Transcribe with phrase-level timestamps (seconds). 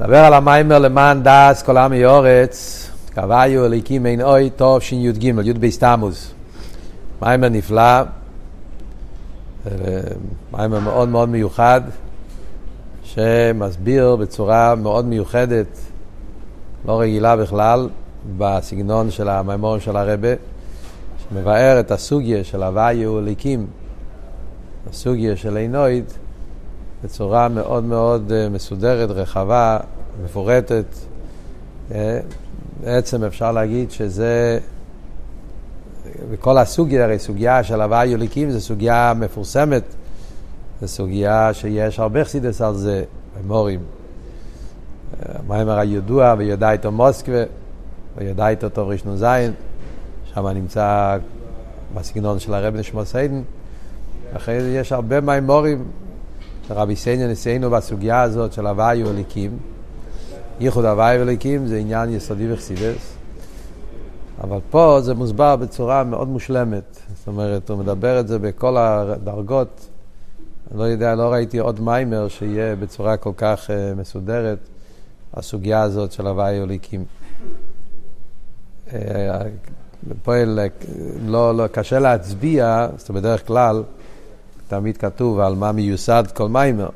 [0.00, 5.70] נדבר על המיימר למען דס כל עמי אורץ, קוויו אליקים אין אוי טוב שי"ג, י"ב
[5.78, 6.32] תמוז.
[7.22, 8.02] מיימר נפלא,
[10.52, 11.80] מיימר מאוד מאוד מיוחד,
[13.04, 15.78] שמסביר בצורה מאוד מיוחדת,
[16.86, 17.88] לא רגילה בכלל,
[18.38, 20.28] בסגנון של המיימורים של הרבה,
[21.28, 23.66] שמבאר את הסוגיה של הוויו אליקים,
[24.90, 26.04] הסוגיה של עינויד,
[27.04, 29.78] בצורה מאוד מאוד אה, מסודרת, רחבה,
[30.24, 30.84] מפורטת.
[31.94, 32.20] אה,
[32.80, 34.58] בעצם אפשר להגיד שזה,
[36.30, 39.82] וכל הסוגיה, הרי סוגיה של הוואי יוליקים זו סוגיה מפורסמת,
[40.80, 43.04] זו סוגיה שיש הרבה חסידס על זה,
[43.38, 43.80] במורים.
[45.22, 47.42] המיימר הידוע, וידע איתו מוסקבה,
[48.16, 49.52] וידע איתו טוב ראשון זין,
[50.24, 51.16] שם נמצא
[51.94, 53.42] בסגנון של הרב נשמע סיידן.
[54.36, 55.84] אחרי זה יש הרבה מיימורים
[56.70, 59.58] רבי סניה נשיאנו בסוגיה הזאת של הוואי וליקים.
[60.60, 63.16] ייחוד הוואי וליקים זה עניין יסודי וחסידס.
[64.40, 66.98] אבל פה זה מוסבר בצורה מאוד מושלמת.
[67.18, 69.88] זאת אומרת, הוא מדבר את זה בכל הדרגות.
[70.70, 74.58] אני לא יודע, לא ראיתי עוד מיימר שיהיה בצורה כל כך uh, מסודרת
[75.34, 77.04] הסוגיה הזאת של הוואי וליקים.
[78.88, 78.92] Uh,
[80.22, 80.58] פועל,
[81.26, 83.82] לא, לא, קשה להצביע, זאת אומרת, בדרך כלל,
[84.68, 86.88] תמיד כתוב על מה מיוסד כל מיימר.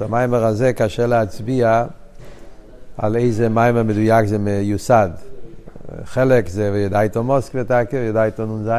[0.00, 1.84] המיימר הזה קשה להצביע
[2.98, 5.10] על איזה מיימר מדויק זה מיוסד.
[6.04, 8.70] חלק זה וידע איתו מוסק ותקר, וידע איתו נ"ז,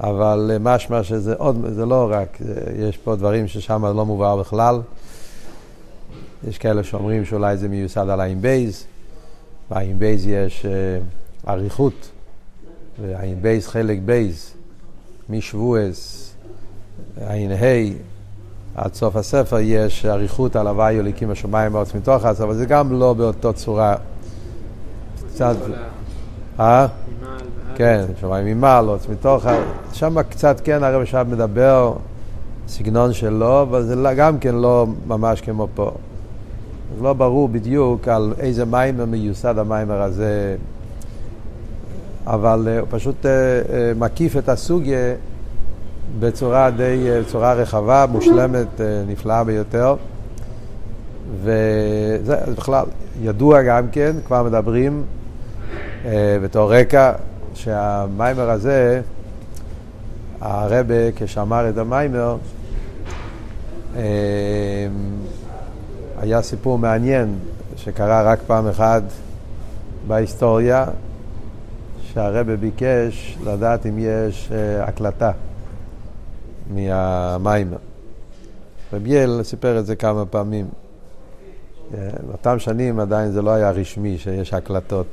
[0.00, 2.38] אבל משמע שזה עוד, זה לא רק,
[2.78, 4.80] יש פה דברים ששם לא מובהר בכלל.
[6.48, 8.84] יש כאלה שאומרים שאולי זה מיוסד על העין בייז,
[9.70, 12.10] בעין בייז יש uh, אריכות,
[13.02, 14.50] ועין בייז חלק בייז,
[15.28, 16.23] משבועס,
[17.20, 17.64] ע"ה
[18.76, 23.00] עד סוף הספר יש אריכות על הוואי הליקים השמיים בארץ מתוך אז, אבל זה גם
[23.00, 23.94] לא באותו צורה.
[25.28, 25.56] קצת...
[26.60, 26.86] אה?
[27.74, 29.46] כן, שמיים ממעל, ארץ מתוך,
[29.92, 31.94] שם קצת כן הרב שם מדבר
[32.68, 35.90] סגנון שלו, אבל זה גם כן לא ממש כמו פה.
[37.02, 40.56] לא ברור בדיוק על איזה מיימר מיוסד המיימר הזה,
[42.26, 43.26] אבל הוא פשוט
[43.96, 45.14] מקיף את הסוגיה
[46.20, 49.96] בצורה די, בצורה רחבה, מושלמת, אה, נפלאה ביותר.
[51.42, 52.84] וזה בכלל
[53.22, 55.02] ידוע גם כן, כבר מדברים
[56.04, 57.12] אה, בתור רקע,
[57.54, 59.00] שהמיימר הזה,
[60.40, 62.36] הרבה כשאמר את המיימר,
[63.96, 64.02] אה,
[66.20, 67.38] היה סיפור מעניין
[67.76, 69.02] שקרה רק פעם אחת
[70.06, 70.84] בהיסטוריה,
[72.02, 75.30] שהרבה ביקש לדעת אם יש הקלטה.
[76.70, 77.76] מהמיימר.
[78.92, 80.66] רביאל סיפר את זה כמה פעמים.
[82.26, 85.06] באותם שנים עדיין זה לא היה רשמי שיש הקלטות.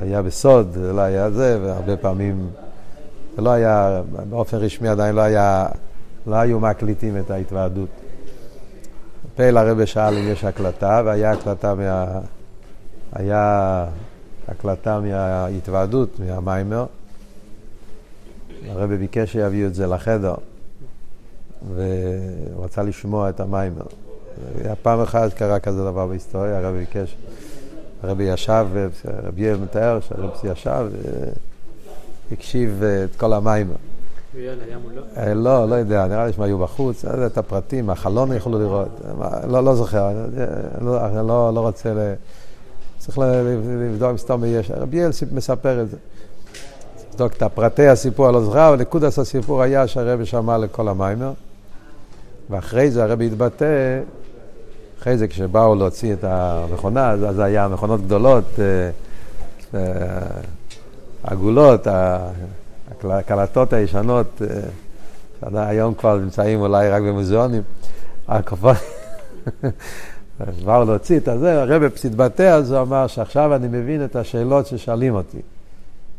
[0.00, 2.50] היה בסוד, זה לא היה זה, והרבה פעמים
[3.36, 5.66] זה לא היה, באופן רשמי עדיין לא היה,
[6.26, 7.88] לא היו מקליטים את ההתוועדות.
[9.36, 12.20] פייל הרבה שאל אם יש הקלטה, והיה הקלטה מה...
[13.12, 13.86] היה
[14.48, 16.86] הקלטה מההתוועדות, מהמיימר.
[18.66, 20.34] הרבי ביקש שיביאו את זה לחדר,
[21.74, 23.86] והוא רצה לשמוע את המיימר.
[24.82, 27.16] פעם אחת קרה כזה דבר בהיסטוריה, הרבי ביקש,
[28.02, 28.66] הרבי ישב,
[29.22, 30.86] רבי יאיר מתאר שהרבי ישב
[32.30, 33.74] והקשיב את כל המיימר.
[35.16, 38.58] אה, לא, לא יודע, נראה לי שהם היו בחוץ, לא יודע את הפרטים, החלון יכולו
[38.58, 38.88] לראות,
[39.48, 42.14] לא, לא זוכר, אני לא, לא רוצה,
[42.98, 45.96] צריך לבדוק מסתום יש, רבי יאיר מספר את זה.
[47.20, 51.32] לבדוק את הפרטי הסיפור, אני לא זוכר, אבל נקודת הסיפור היה שהרבי שמע לכל המיימר,
[52.50, 54.00] ואחרי זה הרבי התבטא,
[55.00, 58.90] אחרי זה כשבאו להוציא את המכונה, אז זה היה מכונות גדולות, אה,
[59.74, 60.18] אה,
[61.24, 61.86] עגולות,
[63.04, 67.62] הקלטות הישנות, אה, היום כבר נמצאים אולי רק במוזיאונים,
[70.64, 75.14] באו להוציא את הזה, הרבי התבטא, אז הוא אמר שעכשיו אני מבין את השאלות ששואלים
[75.14, 75.40] אותי.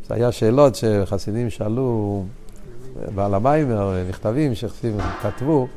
[0.09, 2.23] זה היה שאלות שחסידים שאלו
[3.15, 5.67] בעל המיימר, מכתבים שחסידים כתבו.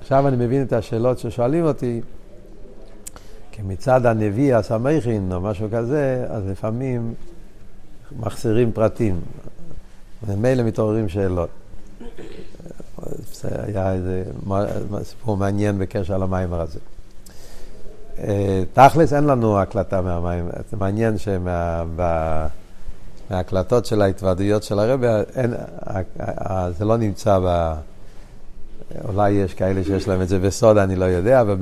[0.00, 2.00] עכשיו אני מבין את השאלות ששואלים אותי,
[3.52, 7.14] כי מצד הנביא הסמכין או משהו כזה, אז לפעמים
[8.18, 9.20] מחסירים פרטים.
[10.26, 11.48] וממילא מתעוררים שאלות.
[13.32, 14.22] זה היה איזה
[15.02, 16.78] סיפור מעניין בקשר למיימר הזה.
[18.18, 21.84] אה, תכלס אין לנו הקלטה מהמים, זה מעניין שמה...
[23.30, 25.54] מההקלטות של ההתוועדויות של הרבי, אין,
[26.78, 27.74] זה לא נמצא ב...
[29.08, 31.56] אולי יש כאלה שיש להם את זה בסוד, אני לא יודע, אבל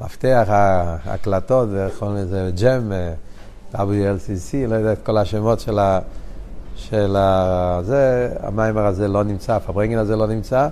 [0.00, 2.92] במפתח ההקלטות, איך קוראים לזה, ג'ם,
[3.74, 6.00] WLCC, לא יודע את כל השמות של ה...
[6.76, 7.80] של ה...
[7.82, 10.68] זה, המיימר הזה לא נמצא, הפברנגן הזה לא נמצא.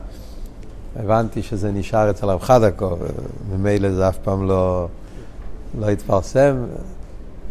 [0.97, 2.97] הבנתי שזה נשאר אצל רב חדקו,
[3.51, 4.89] וממילא זה אף פעם לא,
[5.81, 6.57] לא התפרסם.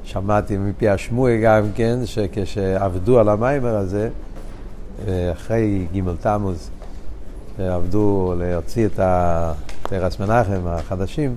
[0.05, 4.09] שמעתי מפי השמואל גם כן, שכשעבדו על המיימר הזה,
[5.31, 6.69] אחרי ג' תמוז,
[7.57, 11.35] שעבדו להוציא את הטרס מנחם החדשים,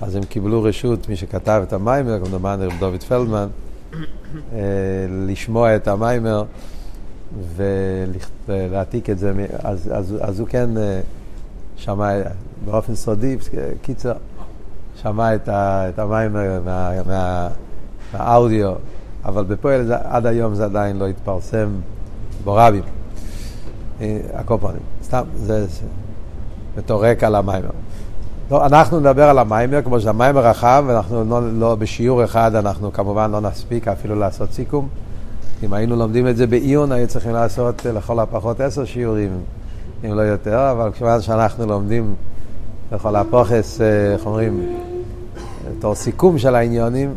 [0.00, 3.46] אז הם קיבלו רשות, מי שכתב את המיימר, כמובן רב דוד פלדמן,
[4.52, 4.58] אה,
[5.26, 6.44] לשמוע את המיימר
[7.56, 9.32] ולהעתיק את זה,
[9.62, 11.00] אז, אז, אז הוא כן אה,
[11.76, 12.10] שמע
[12.64, 13.36] באופן סודי,
[13.82, 14.12] קיצר,
[15.02, 17.48] שמע את, ה, את המיימר מה, מה,
[18.12, 18.72] מהאודיו,
[19.24, 21.68] אבל בפועל זה, עד היום זה עדיין לא התפרסם
[22.44, 22.82] בורבים.
[24.00, 25.66] אה, הקופונים, סתם, זה,
[26.76, 27.70] בתור רקע למיימר.
[28.50, 33.30] לא, אנחנו נדבר על המיימר, כמו שהמיימר רחב, ואנחנו לא, לא בשיעור אחד, אנחנו כמובן
[33.30, 34.88] לא נספיק אפילו לעשות סיכום.
[35.62, 39.30] אם היינו לומדים את זה בעיון, היו צריכים לעשות לכל הפחות עשר שיעורים,
[40.04, 42.14] אם לא יותר, אבל כיוון שאנחנו לומדים
[42.92, 44.76] לכל הפוחס, אה, איך אומרים,
[45.78, 47.14] בתור סיכום של העניונים,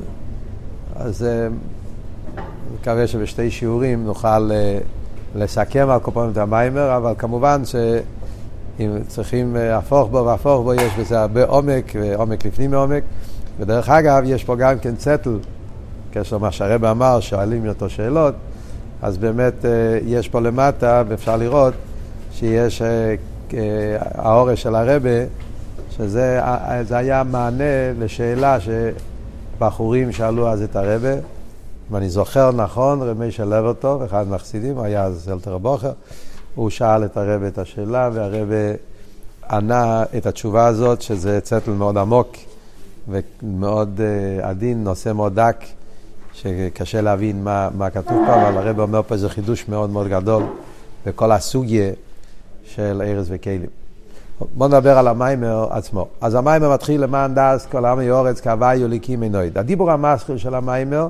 [0.99, 1.53] אז אני
[2.37, 2.43] אה,
[2.81, 4.77] מקווה שבשתי שיעורים נוכל אה,
[5.35, 7.75] לסכם על כל פעם את המיימר, אבל כמובן ש...
[8.79, 13.03] אם צריכים אה, הפוך בו והפוך בו, יש בזה הרבה עומק, ועומק לפנים מעומק.
[13.59, 15.39] ודרך אגב, יש פה גם כן צטל,
[16.11, 18.35] קשר למה שהרבא אמר, שואלים אותו שאלות,
[19.01, 19.65] אז באמת
[20.05, 21.73] יש פה למטה, ואפשר לראות
[22.31, 22.81] שיש
[23.93, 25.09] האורש של הרבה,
[25.97, 26.39] שזה
[26.91, 28.57] היה מענה לשאלה
[29.57, 31.13] שבחורים שאלו אז את הרבה,
[31.91, 35.91] אם אני זוכר נכון, רמי לברטוב, אחד מהחסידים, היה אז אלתר בוכר.
[36.55, 38.47] הוא שאל את הרב את השאלה, והרב
[39.49, 42.35] ענה את התשובה הזאת, שזה צטל מאוד עמוק
[43.09, 45.65] ומאוד uh, עדין, נושא מאוד דק,
[46.33, 50.43] שקשה להבין מה, מה כתוב פה, אבל הרב אומר פה איזה חידוש מאוד מאוד גדול
[51.05, 51.91] בכל הסוגיה
[52.65, 53.86] של ארז וכלים.
[54.41, 56.07] בואו נדבר על המיימר עצמו.
[56.21, 59.57] אז המיימר מתחיל למען דס כל העם יורץ כהווי יוליקים מנויד.
[59.57, 61.07] הדיבור המסחיר של המיימר,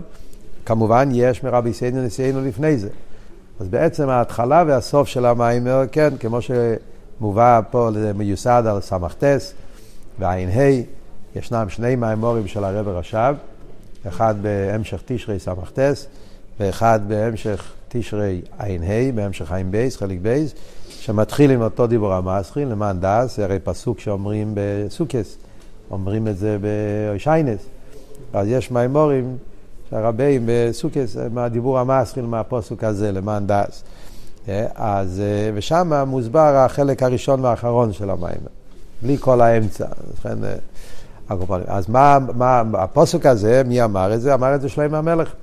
[0.66, 2.90] כמובן יש מרבי סיינו נשיאנו לפני זה.
[3.60, 9.54] אז בעצם ההתחלה והסוף של המיימר, כן, כמו שמובא פה, מיוסד על סמ"טס
[10.20, 10.82] וע"ה,
[11.36, 13.36] ישנם שני מיימורים של הרב רש"ב,
[14.08, 16.08] אחד בהמשך תשרי סמ"טס
[16.60, 20.54] ואחד בהמשך תשרי ע"ה, בהמשך ע"ב, חלק בייס,
[20.90, 25.38] שמתחיל עם אותו דיבור המסחין, למען דס, זה הרי פסוק שאומרים בסוכס,
[25.92, 27.62] אומרים את זה באוישיינס.
[28.34, 29.38] אז יש מיימורים
[29.90, 33.84] שהרבים בסוכס, מהדיבור המסחיל מהפוסוק הזה, למען דס.
[34.50, 38.40] אה, אז, אה, ושם מוסבר החלק הראשון והאחרון של המים,
[39.02, 39.86] בלי כל האמצע.
[40.26, 40.34] אה,
[41.68, 44.34] אז מה, מה הפוסוק הזה, מי אמר את זה?
[44.34, 45.34] אמר את זה שלמה המלך.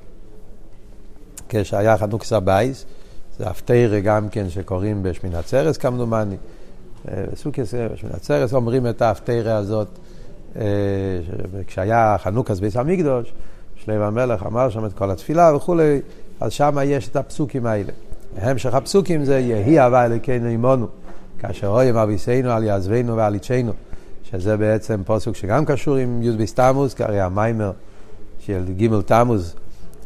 [1.63, 2.85] כשהיה חנוכס הבייס,
[3.39, 6.37] זה הפטרה גם כן שקוראים בשמינת סרס כמדומני.
[7.33, 9.89] בסוכס, בשמינת סרס אומרים את ההפטרה הזאת,
[11.67, 13.33] כשהיה חנוכס ביס המקדוש.
[13.77, 16.01] שלמה המלך אמר שם את כל התפילה וכולי,
[16.41, 17.93] אז שם יש את הפסוקים האלה.
[18.37, 20.87] המשך הפסוקים זה יהי הווה אלוקינו עמנו,
[21.39, 23.73] כאשר רואים אביסנו על יעזבנו ועל יצ'נו,
[24.31, 26.47] שזה בעצם פסוק שגם קשור עם י'
[26.97, 27.73] כי הרי המיימר
[28.39, 29.55] של ג' תמוז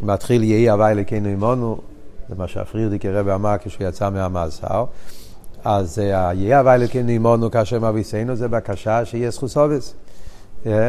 [0.02, 1.78] מתחיל יהי הווה אלוקינו עמנו,
[2.28, 4.84] זה מה שהפרירדיק הרבה אמר כשהוא יצא מהמאסר.
[5.64, 9.94] אז יהי הווה אלוקינו עמנו כאשר אביסנו זה בקשה שיהיה זכוס אובס.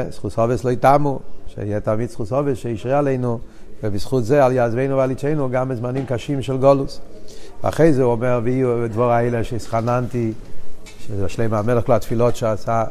[0.10, 3.40] זכוס אובס לא יתמו, שיהיה תמיד זכוס עובד שישרה עלינו,
[3.84, 7.00] ובזכות זה על יעזבנו ועל יצאנו גם בזמנים קשים של גולוס.
[7.64, 10.34] ואחרי זה הוא אומר, ויהיו דבור האלה שהסחננתי,
[11.00, 12.84] שזה שלם המלך כל התפילות שעשה,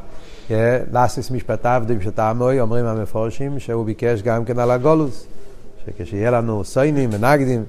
[0.93, 5.27] לאסיס משפט עבדים שטעמוי, אומרים המפורשים, שהוא ביקש גם כן על הגולוס,
[5.87, 7.65] שכשיהיה לנו סוינים ונגדים,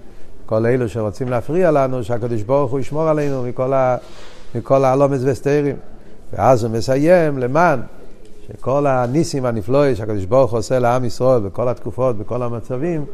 [0.46, 3.98] כל אלו שרוצים להפריע לנו, שהקדוש ברוך הוא ישמור עלינו מכל, ה,
[4.56, 5.76] מכל הלומץ וסתירים.
[6.34, 7.80] ואז הוא מסיים למען
[8.48, 13.06] שכל הניסים והנפלואים שהקדוש ברוך הוא עושה לעם ישראל בכל התקופות, בכל המצבים,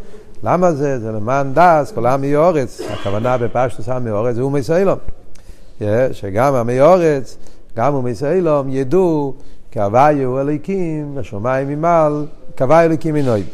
[0.44, 1.00] למה זה?
[1.00, 4.98] זה למען דס, כל עמי אורץ, הכוונה בפשטוס עמי אורץ זה אומי סיילום.
[6.12, 7.38] שגם עמי אורץ,
[7.78, 9.34] גם סיילום, ידעו
[9.72, 12.25] כהוויו אליקים, השמיים ממעל,
[12.58, 13.46] כהוויו אליקים מנויד.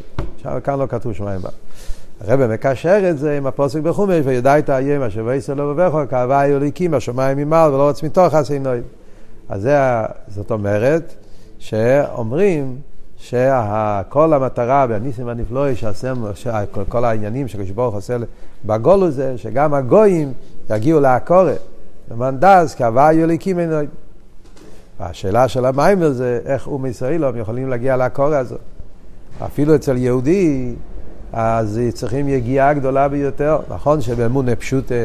[0.46, 1.54] עכשיו כאן לא כתוב שמיים ממעל.
[2.22, 6.58] הרב מקשר את זה עם הפוסק בחומש, וידע את האיים אשר ויסר לו ובכו, כהוויו
[6.58, 8.84] אליקים, השמיים ממעל, ולא רץ מתוך עשי נויד.
[9.50, 9.78] אז זה,
[10.28, 11.14] זאת אומרת,
[11.60, 12.76] שאומרים
[13.18, 16.24] שכל המטרה והניסים והנפלואי שעשם,
[16.90, 18.18] כל העניינים שקדוש ברוך עושה
[18.66, 20.34] בגולו זה שגם הגויים
[20.70, 21.60] יגיעו לעקורת.
[22.12, 23.88] למען דס כהווה יוליקים עינוי.
[25.00, 28.60] השאלה של המיימר זה איך אומי ישראלום יכולים להגיע לקור הזאת.
[29.46, 30.74] אפילו אצל יהודי,
[31.34, 33.60] אז צריכים יגיעה גדולה ביותר.
[33.70, 34.96] נכון שבאמונה פשוטה,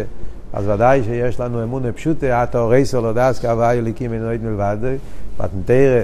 [0.52, 4.76] אז ודאי שיש לנו אמונה פשוטה, עתה הורי סולודס כאווה אליקים אינו עד מלבד,
[5.40, 6.02] מתנתרא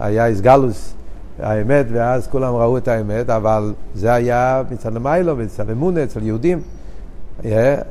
[0.00, 0.94] היה איסגלוס
[1.38, 6.60] האמת, ואז כולם ראו את האמת, אבל זה היה מצד למיילו, מצד אמונה, אצל יהודים.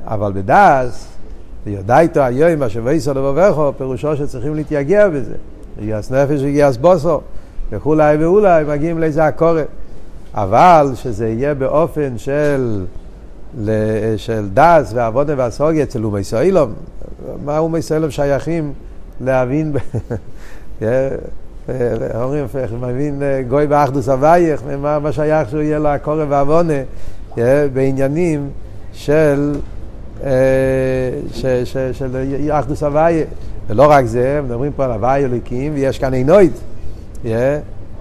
[0.05, 1.07] אבל בדס,
[1.65, 5.35] ויודע איתו היום, מה שבייסו לבובכו, פירושו שצריכים להתייגע בזה.
[5.81, 7.21] יגייס נפש ויגייס בוסו,
[7.71, 9.61] וכולי ואולי מגיעים לאיזה הקורא.
[10.33, 12.85] אבל שזה יהיה באופן של,
[14.17, 16.73] של דס ועבודה והסוגיה אצל אומי סוילום,
[17.45, 18.73] מה אומי סוילום שייכים
[19.21, 19.73] להבין,
[22.21, 22.45] אומרים,
[22.81, 26.73] מבין גוי באחדוס אבייך, מה שייך שהוא יהיה לו הקורא ועוונה
[27.73, 28.49] בעניינים
[28.93, 29.55] של,
[31.91, 32.17] של
[32.51, 33.27] אחדוס אבייך.
[33.67, 36.53] ולא רק זה, מדברים פה על הוואי אלוקים, ויש כאן עינוית.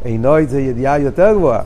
[0.04, 1.62] עינוית זה ידיעה יותר גבוהה.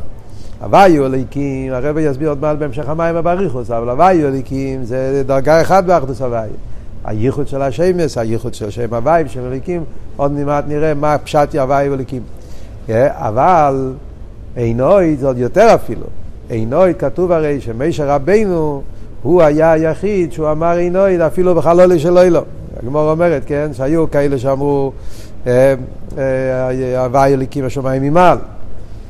[0.61, 5.84] הוואי אלוקים, הרב יסביר עוד מעט בהמשך המים הבריחוס, אבל הוואי אלוקים זה דרגה אחת
[5.84, 6.49] באחדוס הוואי.
[7.04, 9.84] הייחוד של השמש, הייחוד של שם הוואי, של אלוקים,
[10.16, 12.23] עוד מעט נראה מה פשט הוואי אלוקים.
[12.88, 13.92] אבל
[14.56, 16.06] עינוית זה עוד יותר אפילו.
[16.49, 18.82] עינוית כתוב הרי שמשה רבנו
[19.23, 22.44] הוא היה היחיד שהוא אמר עינוית אפילו בחלולה של אילום.
[22.82, 24.92] הגמור אומרת, כן, שהיו כאלה שאמרו
[25.46, 25.75] אה,
[26.18, 28.38] אה, הוואי אליקים השמיים ממעל.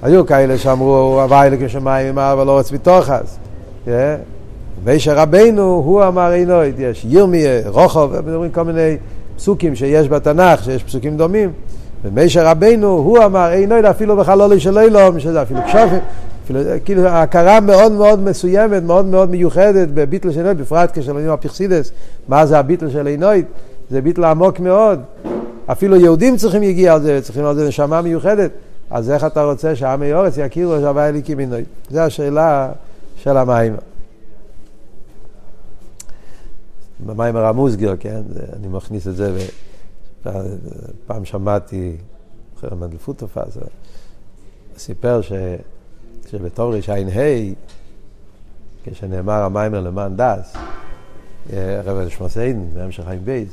[0.05, 3.39] היו כאלה שאמרו הוואי אליקים השמיים ממעל ולא רץ בתוכס.
[4.85, 8.97] ויש רבנו, הוא אמר עינוית, יש ירמיה, רוחוב, מדברים כל מיני
[9.37, 11.53] פסוקים שיש בתנ"ך, שיש פסוקים דומים.
[12.05, 15.99] ומישר רבנו, הוא אמר עינוית אפילו בחלולה של אילום, שזה אפילו קשופים.
[16.85, 21.93] כאילו הכרה מאוד מאוד מסוימת, מאוד מאוד מיוחדת בביטל של עינוית, בפרט כשלומדים הפרסידס,
[22.29, 23.47] מה זה הביטל של עינוית,
[23.91, 25.01] זה ביטל עמוק מאוד.
[25.67, 28.51] אפילו יהודים צריכים להגיע על זה, צריכים על זה נשמה מיוחדת.
[28.95, 31.69] אז איך אתה רוצה שעמי אורץ יכירו שהווה אליקים עינוית?
[31.91, 32.73] זו השאלה
[33.17, 33.77] של המים.
[37.07, 38.23] במיימר המוסגר, כן,
[38.53, 39.47] אני מכניס את זה,
[41.07, 41.97] פעם שמעתי,
[42.59, 43.41] אחרי מנדלפוטופה,
[44.77, 45.33] סיפר ש...
[46.31, 47.53] שבתור רע"ה,
[48.85, 50.57] כשנאמר המיימר למען דס,
[51.53, 53.49] הרב אלשמוסיין, בהמשך חיים בייז,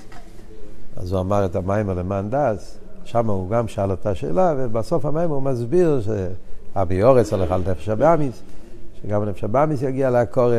[0.96, 5.34] אז הוא אמר את המיימר למען דס, שם הוא גם שאל אותה שאלה, ובסוף המיימר
[5.34, 8.42] הוא מסביר שאבי אורץ הולך על נפש הבאמיס,
[9.02, 10.52] שגם נפש הבאמיס יגיע לעקור...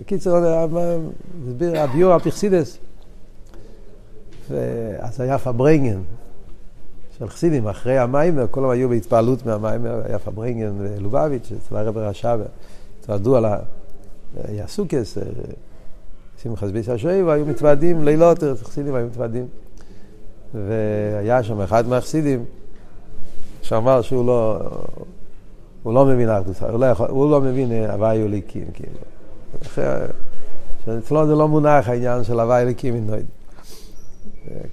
[0.00, 0.38] בקיצור,
[1.46, 2.78] מסביר הביור הפרסידס.
[4.98, 6.00] אז היה פברנגן,
[7.18, 12.40] של חסידים, אחרי המיימר, כולם היו בהתפעלות מהמיימר, היה פברינגן ולובביץ', אצל הרב רש"ב,
[13.00, 13.58] התוועדו על ה...
[14.44, 15.22] היה סוכס, אה,
[16.42, 19.46] שמחה סביס השואי, והיו מתוועדים לילות, חסידים היו מתוועדים.
[20.54, 22.44] והיה שם אחד מהחסידים
[23.62, 24.60] שאמר שהוא לא,
[25.82, 28.98] הוא לא מבין אחדות, הוא, לא הוא לא מבין הוואי אליקים, כאילו.
[30.98, 33.10] אצלו זה לא מונח העניין של הוואי אליקים,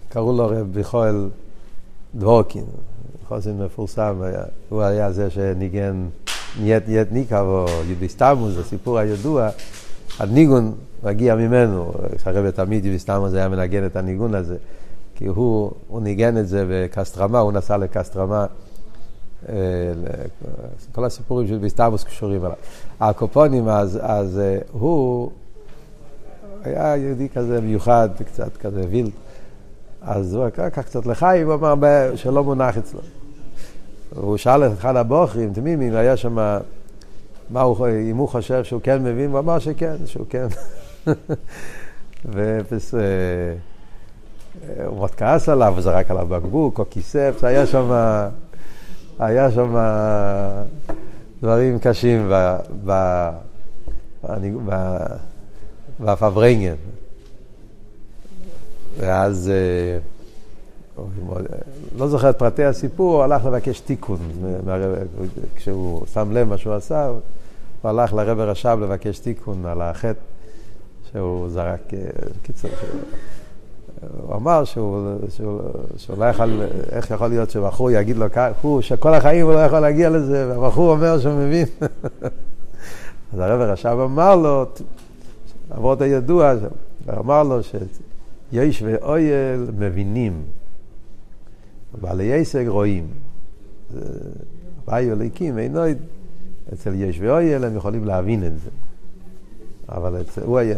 [0.09, 1.29] קראו לו רב ביכואל
[2.15, 2.65] דבורקין,
[3.27, 4.21] חוסן מפורסם,
[4.69, 6.07] הוא היה זה שניגן
[6.61, 9.49] נייט נייט ניקה או יוביסטמוס, הסיפור הידוע,
[10.19, 11.91] הניגון מגיע ממנו,
[12.25, 14.57] הרב תמיד יוביסטמוס היה מנגן את הניגון הזה,
[15.19, 18.45] כי הוא, הוא ניגן את זה בקסטרמה, הוא נסע לקסטרמה,
[19.49, 19.55] אה,
[20.91, 22.55] כל הסיפורים של יוביסטמוס קשורים אליו.
[22.99, 25.31] הקופונים, אז, אז אה, הוא
[26.63, 29.11] היה יהודי כזה מיוחד, קצת כזה וילד.
[30.01, 32.99] אז הוא לקח קצת לחיים, הוא אמר שלא מונח אצלו.
[34.15, 36.57] הוא שאל את אחד הבוכרים, תמימים, היה שם,
[37.49, 40.47] מה הוא, אם הוא חושב שהוא כן מבין, הוא אמר שכן, שהוא כן.
[42.25, 42.99] ואפס, אה,
[44.85, 47.91] הוא מאוד כעס עליו, הוא זרק עליו בקבוק או כיסא, היה שם,
[49.19, 49.75] היה שם
[51.41, 52.31] דברים קשים
[55.99, 56.75] בפברנגן.
[58.99, 59.97] ואז, אה,
[61.97, 64.19] לא זוכר את פרטי הסיפור, הוא הלך לבקש תיקון.
[65.55, 67.19] כשהוא שם לב מה שהוא עשה, הוא
[67.83, 70.19] הלך לרב רש"ב לבקש תיקון על החטא
[71.11, 71.99] שהוא זרק, אה,
[72.43, 72.71] קיצור,
[74.01, 75.61] הוא אמר שהוא, שהוא,
[75.97, 78.25] שהוא לא יכול, איך יכול להיות שבחור יגיד לו,
[78.61, 81.65] הוא, שכל החיים הוא לא יכול להגיע לזה, והבחור אומר שהוא מבין.
[83.33, 84.65] אז הרב רש"ב אמר לו,
[85.77, 86.53] אבות הידוע,
[87.19, 87.59] אמר לו
[88.51, 90.41] יש ואויל מבינים,
[92.01, 93.07] בעלי הישג רואים.
[94.85, 95.81] בעי אליקים, אינו,
[96.73, 98.69] אצל יש ואויל הם יכולים להבין את זה.
[99.89, 100.75] אבל אצל הוא היה,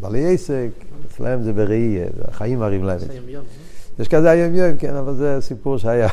[0.00, 0.70] בעלי עסק,
[1.16, 3.06] אצלם זה בראייה, החיים מראים להם את זה.
[3.98, 6.08] יש כזה היום יום, כן, אבל זה סיפור שהיה.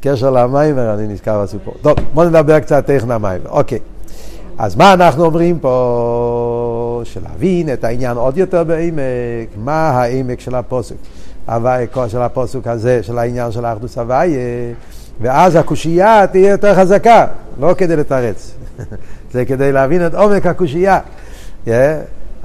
[0.00, 1.74] קשר למיימר, אני נזכר בסיפור.
[1.82, 3.48] טוב, בוא נדבר קצת איך המיימר.
[3.48, 3.78] אוקיי.
[4.58, 7.02] אז מה אנחנו אומרים פה?
[7.04, 10.96] שלהבין את העניין עוד יותר בעמק, מה העמק של הפוסק,
[11.46, 14.38] הוואי של הפוסק הזה, של העניין של האחדוס הוויה,
[15.20, 17.26] ואז הקושייה תהיה יותר חזקה,
[17.60, 18.54] לא כדי לתרץ,
[19.32, 21.00] זה כדי להבין את עומק הקושייה.
[21.66, 21.70] Yeah.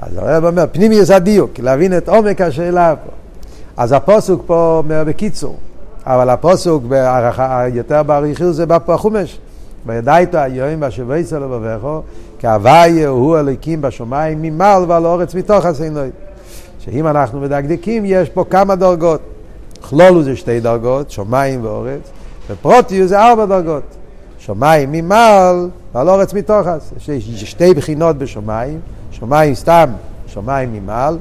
[0.00, 3.10] אז הרב אומר, פנימיוס הדיוק, להבין את עומק השאלה פה.
[3.76, 5.56] אז הפוסוק פה אומר בקיצור,
[6.06, 6.84] אבל הפוסוק
[7.74, 9.38] יותר באריכות זה בחומש.
[9.86, 12.02] וידעת היום בשבי סלו בבכו,
[12.38, 16.08] כהוויה הוא הליקים בשמיים ממעל ועל אורץ מתוך הסינוי.
[16.78, 19.20] שאם אנחנו מדקדקים, יש פה כמה דרגות.
[19.80, 22.10] כלולו זה שתי דרגות, שמיים ואורץ,
[22.50, 23.82] ופרוטיו זה ארבע דרגות.
[24.38, 26.92] שמיים ממעל ועל אורץ מתוך מתוכס.
[27.08, 28.80] יש שתי בחינות בשמיים,
[29.20, 29.90] שמיים סתם,
[30.26, 31.18] שמיים ממעל.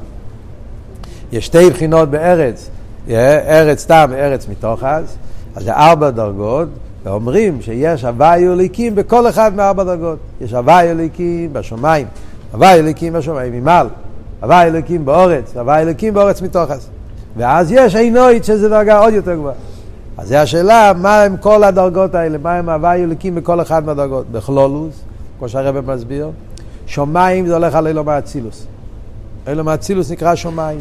[1.32, 2.70] יש שתי בחינות בארץ,
[3.10, 5.18] ארץ סתם, ארץ מתוך אז.
[5.56, 6.68] אז זה ארבע דרגות,
[7.04, 10.18] ואומרים שיש הוואי אליקים בכל אחד מארבע דרגות.
[10.42, 12.08] יש הוואי אליקים בשמיים,
[12.52, 13.88] הוואי אליקים בשמיים ממעל,
[14.42, 16.90] הוואי אליקים באורץ, הוואי אליקים באורץ מתוכס.
[17.38, 19.56] ואז יש עינוית שזה דרגה עוד יותר גבוהה.
[20.18, 24.26] אז זו השאלה, מה הם כל הדרגות האלה, מה הם הוואי אליקים בכל אחד מהדרגות.
[24.32, 25.02] בכלולוס,
[25.40, 26.32] כמו שהרבא מסביר,
[26.88, 28.66] שמיים זה הולך על אילו מאצילוס.
[29.48, 30.80] אילו מאצילוס נקרא שמיים.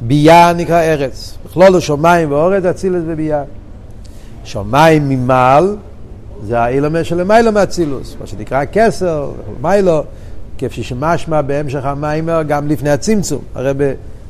[0.00, 1.38] ביה נקרא ארץ.
[1.46, 3.42] בכלולוס שמיים ואורץ, אצילוס וביה.
[4.44, 5.76] שמיים ממעל,
[6.42, 10.02] זה האילומה של מיילו מאצילוס, מה שנקרא כסר, מיילו,
[10.58, 13.40] כפי שמשמע בהמשך המיימר גם לפני הצמצום.
[13.54, 13.72] הרי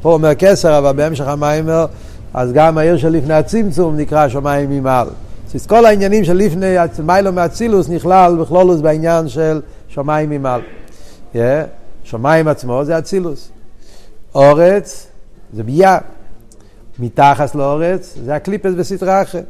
[0.02, 1.86] פה אומר כסר, אבל בהמשך המיימר,
[2.34, 5.08] אז גם העיר של לפני הצמצום נקרא שמיים ממעל.
[5.54, 10.60] אז כל העניינים של לפני מיילו מאצילוס נכלל בכלולוס בעניין של שמיים ממעל.
[11.34, 11.38] Yeah,
[12.04, 13.50] שמיים עצמו זה אצילוס.
[14.34, 15.06] אורץ
[15.52, 15.98] זה ביה.
[16.98, 19.44] מתחת לאורץ זה הקליפס אחרת.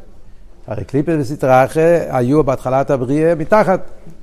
[0.67, 3.81] הרי קליפס וסטראחה היו בהתחלת הבריאה מתחת,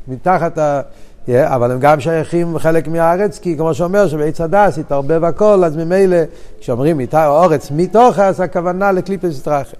[0.08, 0.80] מתחת ה...
[1.28, 5.76] Yeah, אבל הם גם שייכים חלק מהארץ, כי כמו שאומר שבעץ הדס התערבב הכל, אז
[5.76, 6.16] ממילא
[6.60, 9.76] כשאומרים אורץ מתוך, אז הכוונה לקליפס וסטראחה.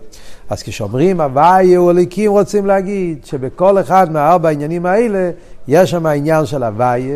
[0.51, 5.31] אז כשאומרים הוואי אליקים רוצים להגיד שבכל אחד מהארבע העניינים האלה
[5.69, 7.11] יש שם העניין של הוואי,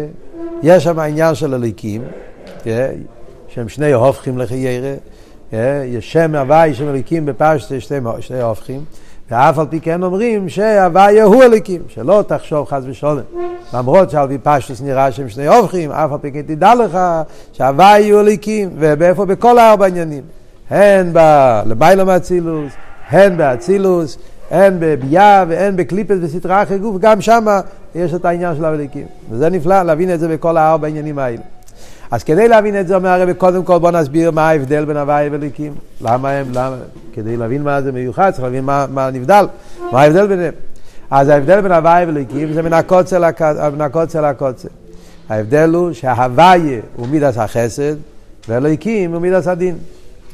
[0.62, 2.02] יש שם העניין של אליקים,
[2.60, 2.66] yeah,
[3.48, 4.94] שהם שני הופכים לחיירה,
[5.84, 8.84] יש שם הוואי של אליקים בפשטה שני, שני הופכים.
[9.30, 13.18] ואף על פי כן אומרים שהוויה הוא אליקים, שלא תחשוב חס ושלום.
[13.74, 16.98] למרות שעל פי פשטוס נראה שהם שני הופכים, אף על פי כן תדע לך
[17.52, 19.24] שהוויה הוא אליקים, ובאיפה?
[19.24, 20.22] בכל הארבע עניינים.
[20.70, 21.12] הן
[21.66, 22.72] לביילום מאצילוס,
[23.10, 24.18] הן באצילוס,
[24.50, 27.46] הן בביאה והן בקליפס וסטרה אחרי גוף, גם שם
[27.94, 29.06] יש את העניין של האליקים.
[29.30, 31.42] וזה נפלא להבין את זה בכל הארבע עניינים האלה.
[32.10, 35.28] אז כדי להבין את זה אומר הרב, קודם כל בוא נסביר מה ההבדל בין הוואי
[35.32, 35.74] וליקים.
[36.00, 36.76] למה הם, למה,
[37.12, 39.46] כדי להבין מה זה מיוחד, צריך להבין מה, מה נבדל,
[39.92, 40.54] מה ההבדל ביניהם.
[41.10, 44.68] אז ההבדל בין הוואי וליקים זה מן הקוצר לקוצר.
[45.28, 47.94] ההבדל הוא שההוואי הוא מידס החסד,
[48.48, 49.78] ואליקים הוא מידס הדין.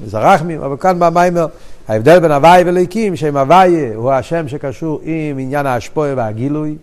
[0.06, 1.46] זה רחמים, אבל כאן במיימר,
[1.88, 6.76] ההבדל בין הוואי וליקים, שהם הוואי הוא השם שקשור עם עניין ההשפועה והגילוי.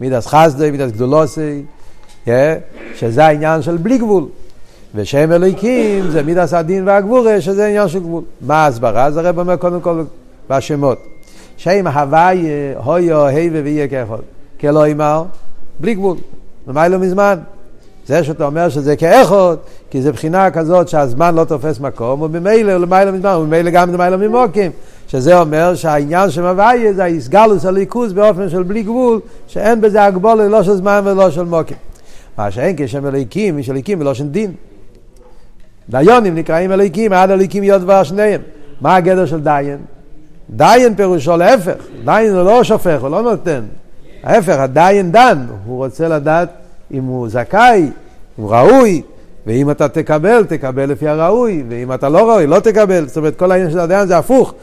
[0.00, 1.62] מידס חסדי, מידס גדולוסי,
[2.94, 4.24] שזה העניין של בלי גבול.
[4.94, 8.22] ושם אלוהיקים זה מידס הדין והגבורה, שזה עניין של גבול.
[8.40, 9.04] מה ההסברה?
[9.04, 10.02] אז הרב אומר קודם כל
[10.50, 10.98] בשמות.
[11.56, 12.46] שם הוואי,
[12.84, 14.16] הויו, היבה ויהיה כאחד.
[14.60, 15.24] כלא אמר,
[15.80, 16.16] בלי גבול.
[16.68, 17.38] ומה לא מזמן?
[18.06, 19.56] זה שאתה אומר שזה כאחד,
[19.90, 24.70] כי זה בחינה כזאת שהזמן לא תופס מקום, וממילא למעלה מזמן, וממילא גם למעלה ממוקים.
[25.08, 30.48] שזה אומר שהעניין של הוויה זה האיסגלוס הליכוז באופן של בלי גבול, שאין בזה הגבולה
[30.48, 31.76] לא של זמן ולא של מוקים.
[32.38, 34.52] מה שאין כשם אליקים, יש אליקים בלושן דין.
[35.88, 38.40] דיונים נקראים אליקים, עד אליקים יוד דבר שניהם.
[38.80, 39.78] מה הגדר של דיין?
[40.50, 43.60] דיין פירושו להפך, דיין הוא לא שופך, הוא לא נותן.
[44.22, 46.48] ההפך, הדיין דן, הוא רוצה לדעת
[46.92, 47.90] אם הוא זכאי,
[48.36, 49.02] הוא ראוי,
[49.46, 53.06] ואם אתה תקבל, תקבל לפי הראוי, ואם אתה לא ראוי, לא תקבל.
[53.06, 54.54] זאת אומרת, כל העניין של הדיין זה הפוך.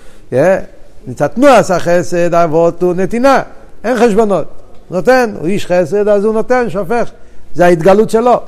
[1.07, 3.41] נצתנו עשה חסד, אבות ונתינה,
[3.83, 4.45] אין חשבונות.
[4.91, 7.11] נותן, הוא איש חסד, אז הוא נותן, שופך.
[7.55, 8.39] זה ההתגלות שלו.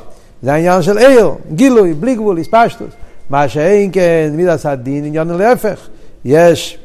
[0.44, 2.94] זה העניין של עיר, גילוי, בלי גבול, הספשטוס.
[3.30, 5.88] מה שאין כן, מידס הדין, עניין להפך.
[6.26, 6.78] יש,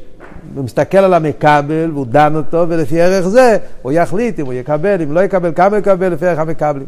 [0.55, 5.01] הוא מסתכל על המקבל והוא דן אותו, ולפי ערך זה הוא יחליט אם הוא יקבל,
[5.01, 6.85] אם לא יקבל, כמה יקבל, לפי ערך המקבלים.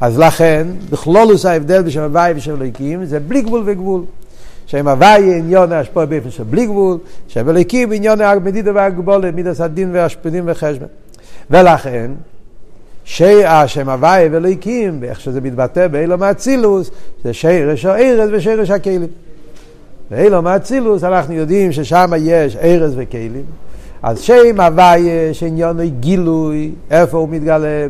[0.00, 4.02] אז לכן, בכלולוס ההבדל בשם הוואי ושם אלוהיקים, זה בלי גבול וגבול.
[4.66, 9.90] שם הוואי עניון ההשפוע באופן של בלי גבול, שם אלוהיקים עניון המדידה והגבולת, מידס הדין
[9.92, 10.88] והשפנים וחשבון.
[11.50, 12.10] ולכן,
[13.04, 16.90] שהשם הוואי ואלוהיקים, ואיך שזה מתבטא באילו מאצילוס,
[17.24, 19.06] זה שירש הארז ושירש הכלים.
[20.10, 23.44] ואילום האצילוס, אנחנו יודעים ששם יש ארז וכלים.
[24.02, 27.86] אז שם הוויה שעניונו גילוי, איפה הוא מתגלה?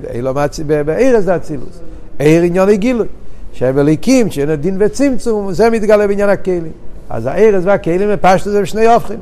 [0.86, 1.80] בארז האצילוס.
[2.18, 3.06] עיר עניונו גילוי.
[3.52, 6.72] שם אליקים, שאין דין וצמצום, זה מתגלה בעניין הכלים.
[7.10, 9.18] אז הארז והכלים בפשטו זה בשני הופכים.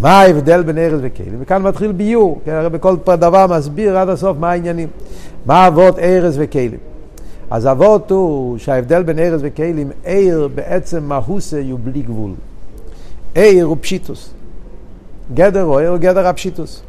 [0.00, 1.36] מה ההבדל בין ארז וכלים?
[1.40, 4.88] וכאן מתחיל ביור, כי הרי בכל דבר מסביר עד הסוף מה העניינים.
[5.46, 6.78] מה אבות ארז וכלים?
[7.50, 12.30] אז אבות הוא שההבדל בין ארז וכלים, עיר בעצם מהוסי הוא בלי גבול.
[13.34, 14.30] עיר הוא פשיטוס.
[15.34, 16.82] גדר או עיר הוא גדר הפשיטוס.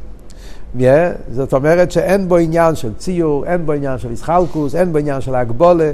[0.80, 0.82] Yeah,
[1.32, 5.22] זאת אומרת שאין בו עניין של ציור, אין בו עניין של ישחלקוס, אין בו עניין
[5.22, 5.92] של הגבולה.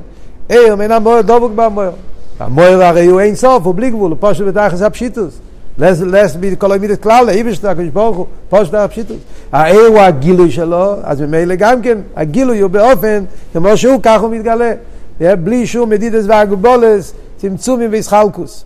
[0.49, 1.91] עיר מן המוער דבוק במוער.
[2.39, 5.39] המוער הרי הוא אין סוף, הוא בלי גבול, הוא פשוט בתחס הפשיטוס.
[5.79, 9.17] לס כל המידת כלל, לאיבשת הקדוש ברוך הוא, פושט הפשיטוס.
[9.51, 14.29] העיר הוא הגילוי שלו, אז ממילא גם כן, הגילוי הוא באופן, כמו שהוא, כך הוא
[14.29, 14.73] מתגלה.
[15.19, 18.65] בלי שום מדידס והגבולס, צמצומים וישחלקוס.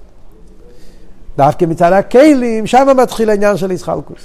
[1.38, 4.22] דווקא מצד הכלים, שם מתחיל העניין של ישחלקוס.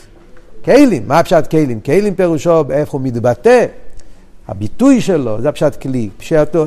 [0.65, 1.81] כלים, מה פשט כלים?
[1.81, 3.67] כלים פירושו באיפה הוא מתבטא,
[4.49, 6.09] הביטוי שלו, זה פשט כלי.
[6.19, 6.65] פשטו,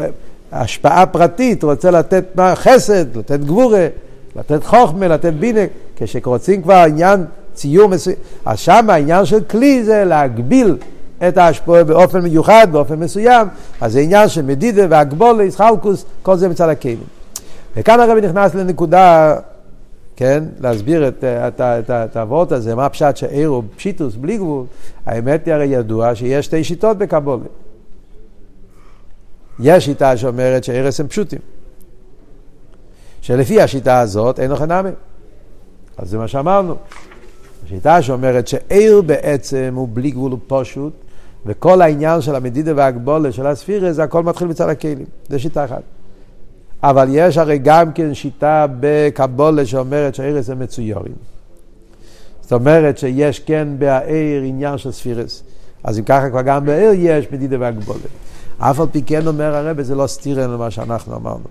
[0.52, 3.88] השפעה פרטית, רוצה לתת חסד, לתת גבורה,
[4.36, 5.62] לתת חוכמה, לתת בינה,
[5.96, 10.78] כשרוצים כבר עניין ציור מסוים, אז שם העניין של כלי זה להגביל
[11.28, 13.48] את ההשפעה באופן מיוחד, באופן מסוים,
[13.82, 17.04] אז זה עניין של מדידה והגבולה, ישחלקוס, כל זה מצד הכלים.
[17.76, 19.36] וכאן הרבי נכנס לנקודה,
[20.16, 24.66] כן, להסביר את, את, את, את העבוד הזה, מה הפשט שעיר הוא פשיטוס בלי גבול,
[25.06, 27.44] האמת היא הרי ידוע שיש שתי שיטות בקבולה.
[29.60, 31.40] יש שיטה שאומרת שערס הם פשוטים.
[33.22, 34.90] שלפי השיטה הזאת אין לכם נמי.
[35.98, 36.76] אז זה מה שאמרנו.
[37.66, 40.94] השיטה שאומרת שעיר בעצם הוא בלי גבול ופשוט,
[41.46, 45.06] וכל העניין של המדידה והגבולה של הספירה, זה הכל מתחיל מצד הכלים.
[45.30, 45.82] זה שיטה אחת.
[46.84, 51.14] אבל יש הרי גם כן שיטה בקבולה שאומרת שהעיר זה מצויורים.
[52.42, 55.44] זאת אומרת שיש כן בעיר עניין של ספירס.
[55.84, 58.00] אז אם ככה כבר גם בעיר יש מדידה והגבולה.
[58.58, 61.44] אף על פי כן אומר הרב, זה לא סתירה למה שאנחנו אמרנו.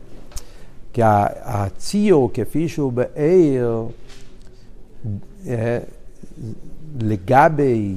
[0.92, 1.02] כי
[1.42, 3.84] הציור כפי שהוא בעיר,
[5.46, 5.78] אה,
[7.00, 7.94] לגבי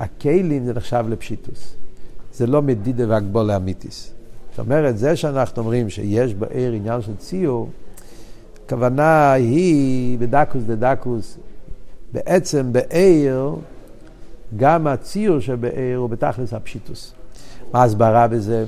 [0.00, 1.74] הכלים זה נחשב לפשיטוס.
[2.34, 4.12] זה לא מדידה והגבול לאמיתיס.
[4.50, 7.70] זאת אומרת, זה שאנחנו אומרים שיש בעיר עניין של ציור,
[8.66, 11.38] הכוונה היא בדקוס דדקוס,
[12.12, 13.54] בעצם בעיר,
[14.56, 17.12] גם הציור שבעיר הוא בתכלס הפשיטוס.
[17.72, 18.64] מה ההסברה בזה?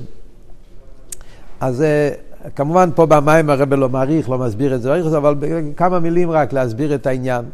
[1.60, 2.10] אז אה,
[2.54, 5.34] כמובן פה במים הרב לא מעריך, לא מסביר את זה, אבל
[5.76, 7.44] כמה מילים רק להסביר את העניין.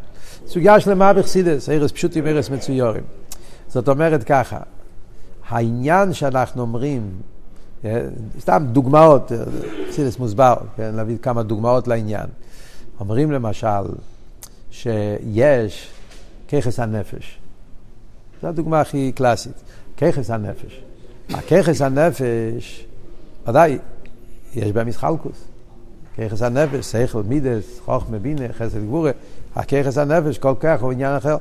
[0.47, 3.03] סוגיה שלמה בחסידס, ארס פשוטים, ארס מצויורים.
[3.67, 4.59] זאת אומרת ככה,
[5.49, 7.11] העניין שאנחנו אומרים,
[7.85, 8.01] אה,
[8.39, 9.31] סתם דוגמאות,
[9.89, 12.27] חסידס מוסבר, כן, להביא כמה דוגמאות לעניין.
[12.99, 13.67] אומרים למשל
[14.71, 15.91] שיש
[16.47, 17.39] ככס הנפש.
[18.41, 19.63] זו הדוגמה הכי קלאסית,
[19.97, 20.81] ככס הנפש.
[21.29, 22.85] הככס הנפש,
[23.47, 23.77] ודאי,
[24.55, 25.43] יש בהם מסחלקוס.
[26.17, 29.11] ככס הנפש, שכל, מידס, חוכמה, בינה, חסד גבורה.
[29.55, 31.37] הככס הנפש, כל כך הוא עניין אחר.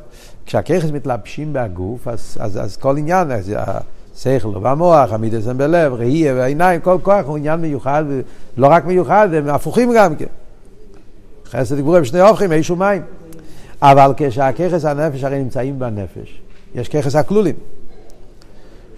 [0.46, 6.34] כשהככס מתלבשים בהגוף, אז, אז, אז כל עניין, אז השכל והמוח, המידס הם בלב, ראייה
[6.34, 8.04] והעיניים, כל כוח הוא עניין מיוחד,
[8.56, 10.26] ולא רק מיוחד, הם הפוכים גם כן.
[11.46, 13.02] חסד גבורה הם שני אופכים, איש ומים.
[13.82, 16.40] אבל כשהככס הנפש הרי נמצאים בנפש,
[16.74, 17.54] יש ככס הכלולים.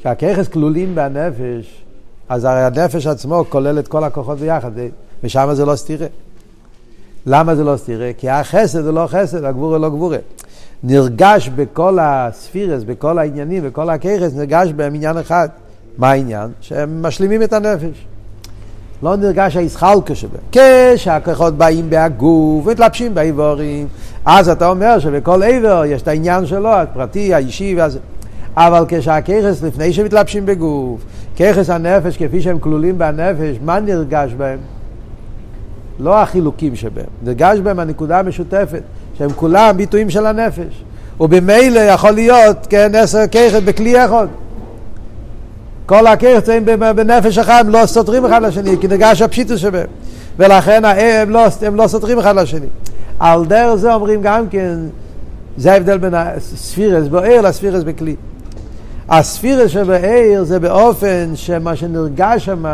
[0.00, 1.83] כשהככס כלולים בנפש,
[2.28, 4.70] אז הרי הנפש עצמו כולל את כל הכוחות ביחד,
[5.24, 6.06] ושם זה לא סתירה.
[7.26, 8.10] למה זה לא סתירה?
[8.18, 10.18] כי החסד זה לא חסד, הגבורה לא גבורה.
[10.82, 15.48] נרגש בכל הספירס, בכל העניינים, בכל הככס, נרגש בהם עניין אחד.
[15.98, 16.50] מה העניין?
[16.60, 18.06] שהם משלימים את הנפש.
[19.02, 20.40] לא נרגש הישחלקה שבהם.
[20.52, 23.86] כשהכוחות באים בהגוף, מתלבשים באיבורים,
[24.24, 27.98] אז אתה אומר שבכל איבר יש את העניין שלו, הפרטי, האישי, ואז...
[28.56, 31.00] אבל כשהככס, לפני שמתלבשים בגוף,
[31.36, 34.58] ככס הנפש כפי שהם כלולים בנפש, מה נרגש בהם?
[35.98, 38.82] לא החילוקים שבהם, נרגש בהם הנקודה המשותפת,
[39.18, 40.84] שהם כולם ביטויים של הנפש.
[41.20, 44.26] ובמילא יכול להיות, כן, עשר ככס בכלי אחד.
[45.86, 46.64] כל הם
[46.96, 49.86] בנפש אחד, הם לא סותרים אחד לשני, כי נרגש הפשיטוס שבהם.
[50.36, 52.66] ולכן הם לא, הם לא סותרים אחד לשני.
[53.18, 54.78] על דרך זה אומרים גם כן,
[55.56, 58.16] זה ההבדל בין הספירס בוער לספירס בכלי.
[59.08, 62.64] הספירה שבעיר זה באופן שמה שנרגש שם,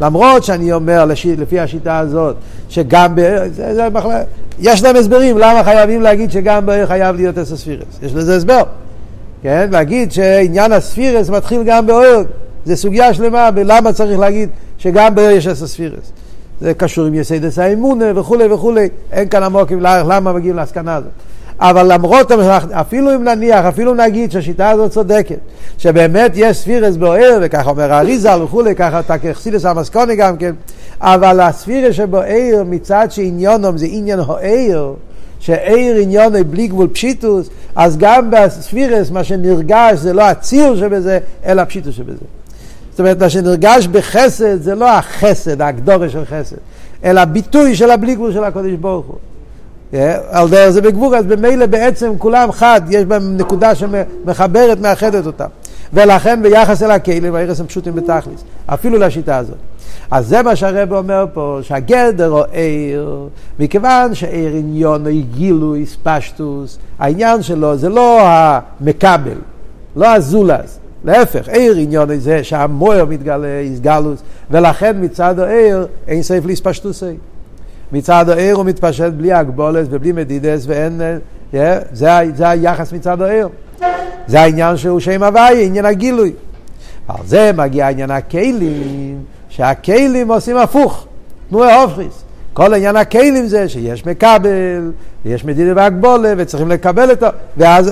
[0.00, 2.36] למרות שאני אומר לשיט, לפי השיטה הזאת,
[2.68, 4.22] שגם בעיר, זה, זה מחלה,
[4.58, 8.62] יש להם הסברים למה חייבים להגיד שגם בעיר חייב להיות עשר ספירס, יש לזה הסבר,
[9.42, 9.68] כן?
[9.72, 12.24] להגיד שעניין הספירס מתחיל גם בעיר,
[12.64, 16.12] זה סוגיה שלמה, למה צריך להגיד שגם בעיר יש עשר ספירס.
[16.60, 21.10] זה קשור עם יסיידס האמונה וכולי וכולי, אין כאן עמוקים למה מגיעים להסקנה הזאת.
[21.60, 22.32] אבל למרות,
[22.72, 25.38] אפילו אם נניח, אפילו נגיד שהשיטה הזאת צודקת,
[25.78, 30.54] שבאמת יש ספירס באוהר, וככה אומר האריזל וכולי, ככה אתה כחסידס המסקוני גם כן,
[31.00, 34.94] אבל הספירס שבאוהר מצד שעניונם זה עניין האוהר,
[35.40, 41.62] שעיר עניוני בלי גבול פשיטוס, אז גם בספירס מה שנרגש זה לא הציר שבזה, אלא
[41.62, 42.24] הפשיטוס שבזה.
[42.90, 46.56] זאת אומרת, מה שנרגש בחסד זה לא החסד, ההגדורה של חסד,
[47.04, 49.16] אלא הביטוי של הבלי גבול של הקודש ברוך הוא.
[50.30, 55.46] על דרך זה בגבור, אז במילא בעצם כולם חד, יש בהם נקודה שמחברת, מאחדת אותם.
[55.92, 59.56] ולכן ביחס אל הכלים, הערס הם פשוטים בתכלס, אפילו לשיטה הזאת.
[60.10, 63.28] אז זה מה שהרב אומר פה, שהגדר או עיר,
[63.58, 69.38] מכיוון שעיר עניון או גילוי, ספשטוס, העניין שלו זה לא המקבל,
[69.96, 70.78] לא הזולז.
[71.04, 77.14] להפך, עיר עניון זה שהמויר מתגלה, איסגלוס, ולכן מצד העיר אין סייף להספשטוסי.
[77.94, 81.00] מצד העיר הוא מתפשט בלי הגבולת ובלי מדידס ואין,
[81.52, 81.56] yeah,
[81.92, 83.48] זה, זה היחס מצד העיר.
[84.26, 86.32] זה העניין שהוא שם הוואי, עניין הגילוי.
[87.08, 91.06] על זה מגיע עניין הכלים, שהכלים עושים הפוך,
[91.50, 92.22] תנו ההופכיס.
[92.52, 94.92] כל עניין הכלים זה שיש מקבל,
[95.24, 97.26] ויש מדידה והגבולה, וצריכים לקבל אותו,
[97.56, 97.90] ואז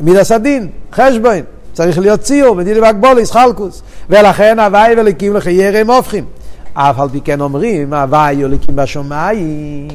[0.00, 1.40] מידס הדין, חשבון,
[1.72, 3.82] צריך להיות ציור, מדידה והגבולה, ישחלקוס.
[4.10, 6.24] ולכן הוואי וליקים לחיירה הם הופכים.
[6.72, 9.88] אף על פי כן אומרים, הוואי אלוקים בשמיים,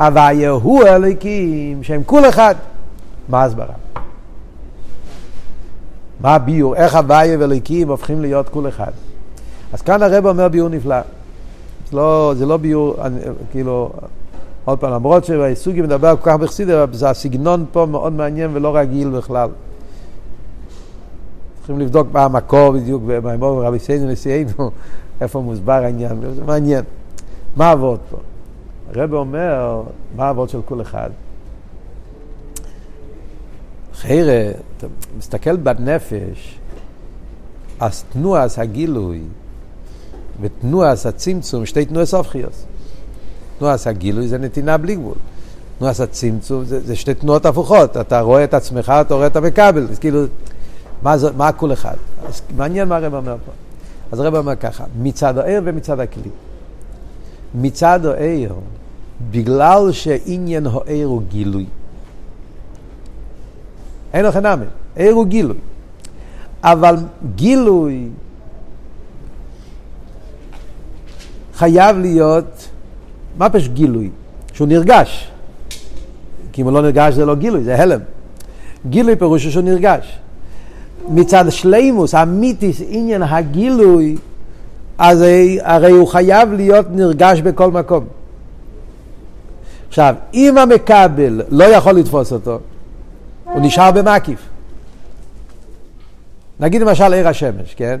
[0.00, 2.54] הוואי הוא אלוקים, שהם כול אחד.
[3.28, 3.74] מה הסברה?
[6.20, 6.76] מה הביור?
[6.76, 8.90] איך הוואי ואלוקים הופכים להיות כול אחד?
[9.72, 11.00] אז כאן הרב אומר ביור נפלא.
[11.90, 12.96] זה לא, זה לא ביור,
[13.50, 13.90] כאילו,
[14.64, 19.10] עוד פעם, למרות שהסוגי מדבר כל כך בחסידה, זה הסגנון פה מאוד מעניין ולא רגיל
[19.10, 19.48] בכלל.
[21.58, 24.70] צריכים לבדוק מה המקור בדיוק, במימור רבי סיינו נשיאנו,
[25.20, 26.84] איפה מוסבר העניין, זה מעניין.
[27.56, 28.16] מה העבוד פה?
[28.94, 29.82] הרב אומר,
[30.16, 31.10] מה העבוד של כל אחד?
[33.94, 34.86] חיירה, אתה
[35.18, 36.58] מסתכל בנפש,
[37.80, 39.20] אז תנועס הגילוי
[40.40, 42.52] ותנועס הצמצום, שתי תנועס הופכיות.
[43.58, 45.14] תנועס הגילוי זה נתינה בלי גבול.
[45.78, 47.96] תנועס הצמצום זה, זה שתי תנועות הפוכות.
[47.96, 49.86] אתה רואה את עצמך, אתה רואה את המכבל.
[49.90, 50.24] אז כאילו,
[51.02, 51.96] מה, זה, מה כל אחד?
[52.28, 53.52] אז מעניין מה הרב אומר פה.
[54.12, 56.30] אז הרב אומר ככה, מצד הער ומצד הכלי.
[57.54, 58.54] מצד הער,
[59.30, 61.66] בגלל שעניין הער הוא גילוי.
[64.12, 64.66] אין לכם נאמן,
[64.96, 65.56] ער הוא גילוי.
[66.62, 66.96] אבל
[67.34, 68.08] גילוי
[71.54, 72.68] חייב להיות,
[73.38, 74.10] מה פשוט גילוי?
[74.52, 75.30] שהוא נרגש.
[76.52, 78.00] כי אם הוא לא נרגש זה לא גילוי, זה הלם.
[78.88, 80.18] גילוי פירושו שהוא נרגש.
[81.10, 84.16] מצד שלימוס, המיתיס, עניין הגילוי,
[84.98, 85.24] אז
[85.62, 88.04] הרי הוא חייב להיות נרגש בכל מקום.
[89.88, 92.58] עכשיו, אם המקבל לא יכול לתפוס אותו,
[93.44, 94.38] הוא נשאר במקיף.
[96.60, 98.00] נגיד למשל עיר השמש, כן?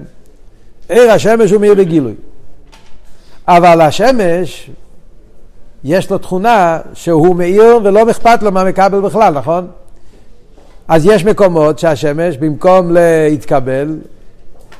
[0.88, 2.14] עיר השמש הוא מאיר בגילוי.
[3.48, 4.70] אבל השמש,
[5.84, 9.66] יש לו תכונה שהוא מאיר ולא אכפת לו מהמקבל בכלל, נכון?
[10.88, 13.96] אז יש מקומות שהשמש, במקום להתקבל,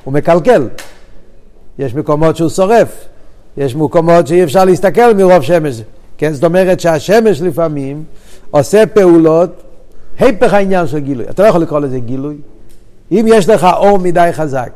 [0.05, 0.69] הוא מקלקל.
[1.79, 3.09] יש מקומות שהוא שורף.
[3.57, 5.83] יש מקומות שאי אפשר להסתכל מרוב שמש.
[6.19, 8.05] כן, זאת אומרת שהשמש לפעמים
[8.51, 9.51] עושה פעולות,
[10.19, 11.25] היפך העניין של גילוי.
[11.31, 12.37] אתה לא יכול לקרוא לזה גילוי.
[13.13, 14.71] אם יש לך אור מדי חזק,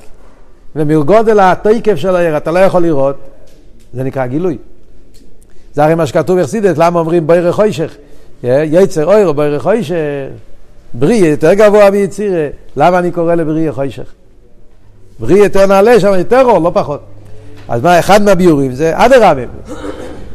[0.77, 3.17] ומגודל התוקף של העיר אתה לא יכול לראות,
[3.95, 4.59] זה נקרא גילוי.
[5.75, 7.97] זה הרי מה שכתוב בחסידת, למה אומרים בוירי חוישך?
[8.45, 9.95] יצר אויר או בוירי חוישך?
[10.95, 14.13] בריא יותר גבוה מיצירה, למה אני קורא לבריא חוישך?
[15.19, 17.01] בריא יותר נעלה שם יותר אור, לא פחות.
[17.69, 19.43] אז מה, אחד מהביורים זה אדרבה.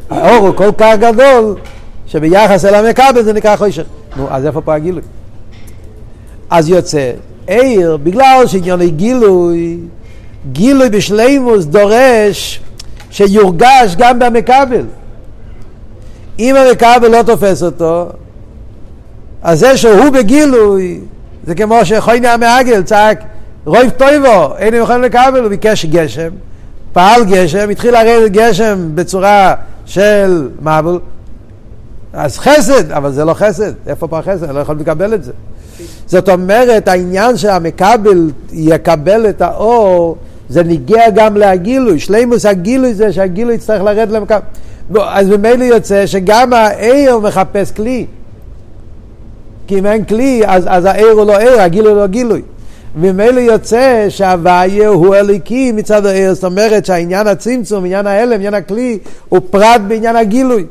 [0.10, 1.56] האור הוא כל כך גדול,
[2.08, 3.84] שביחס אל המכבל זה נקרא חוישך.
[4.18, 5.02] נו, אז איפה פה הגילוי?
[6.50, 7.12] אז יוצא,
[7.48, 9.78] עיר, בגלל שענייני גילוי,
[10.52, 12.62] גילוי בשלימוס דורש
[13.12, 14.86] שיורגש גם במכבל.
[16.40, 18.10] אם המכבל לא תופס אותו,
[19.44, 21.00] אז זה שהוא בגילוי,
[21.48, 23.24] זה כמו שחויני המעגל צעק,
[23.66, 26.30] רויב טויבו, אין הם יכולים לקבל, הוא ביקש גשם,
[26.94, 31.00] פעל גשם, התחיל לרדת גשם בצורה של מבול,
[32.14, 34.44] אז חסד, אבל זה לא חסד, איפה פה החסד?
[34.44, 35.32] אני לא יכול לקבל את זה.
[36.06, 40.18] זאת אומרת, העניין שהמקבל יקבל את האור,
[40.50, 42.00] זה ניגע גם להגילוי.
[42.00, 44.40] שלימוס הגילוי זה שהגילוי יצטרך לרדת למקבל.
[45.02, 48.06] אז ממילא יוצא שגם העיר מחפש כלי.
[49.68, 52.42] כי אם אין כלי, אז, אז העיר הוא לא עיר, הגילוי הוא לא גילוי.
[52.96, 59.00] וממילא יוצא שהוויה הוא אליקי מצד העיר, זאת אומרת שהעניין הצמצום, עניין ההלם, עניין הכלי,
[59.30, 60.66] הוא פרט בעניין הגילוי.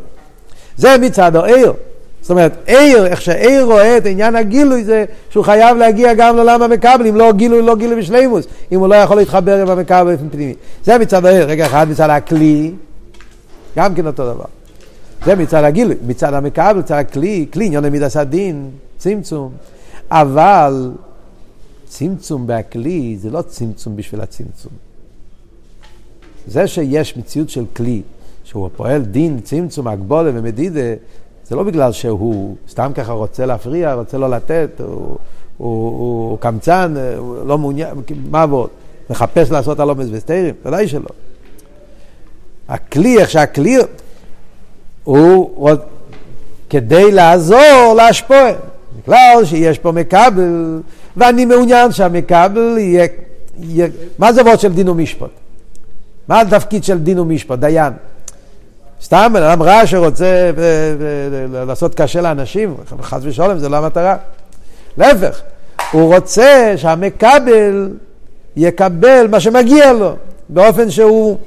[0.76, 1.72] זה מצד העיר.
[2.26, 6.62] זאת אומרת, עיר, איך שעיר רואה את עניין הגילוי זה שהוא חייב להגיע גם לעולם
[6.62, 10.28] המקבל, אם לא גילוי, לא גילוי בשלימוס, אם הוא לא יכול להתחבר עם המקבל באופן
[10.28, 10.54] פנימי.
[10.85, 12.72] זה מצד העיר, רגע אחד מצד הכלי,
[13.76, 14.44] גם כן אותו דבר.
[15.24, 19.52] זה מצד הגילוי, מצד המקבל, מצד הכלי, כלי עניון מידס הדין, צמצום.
[20.11, 20.92] אבל
[21.85, 24.72] צמצום בהכלי זה לא צמצום בשביל הצמצום.
[26.46, 28.02] זה שיש מציאות של כלי,
[28.44, 30.94] שהוא פועל דין, צמצום, הגבולה ומדידה,
[31.44, 35.18] זה לא בגלל שהוא סתם ככה רוצה להפריע, רוצה לא לתת, הוא, הוא,
[35.56, 37.88] הוא, הוא קמצן, הוא לא מעוניין,
[38.30, 38.70] מה עבוד?
[39.11, 40.54] מחפש לעשות הלומס וסתירים?
[40.64, 41.09] ודאי שלא.
[42.68, 43.76] הכלי, איך שהכלי,
[45.04, 45.70] הוא
[46.70, 48.50] כדי לעזור להשפוע.
[49.02, 50.80] בגלל שיש פה מקבל,
[51.16, 53.06] ואני מעוניין שהמקבל יהיה,
[53.59, 53.87] יהיה...
[54.18, 55.28] מה זה עבוד של דין ומשפט?
[56.28, 57.59] מה התפקיד של דין ומשפט?
[57.59, 57.92] דיין.
[59.02, 60.50] סתם בן אדם רע שרוצה
[61.66, 64.16] לעשות קשה לאנשים, חס ושלום, זה לא המטרה.
[64.98, 65.40] להפך,
[65.92, 67.90] הוא רוצה שהמקבל
[68.56, 70.16] יקבל מה שמגיע לו,
[70.48, 71.38] באופן שהוא,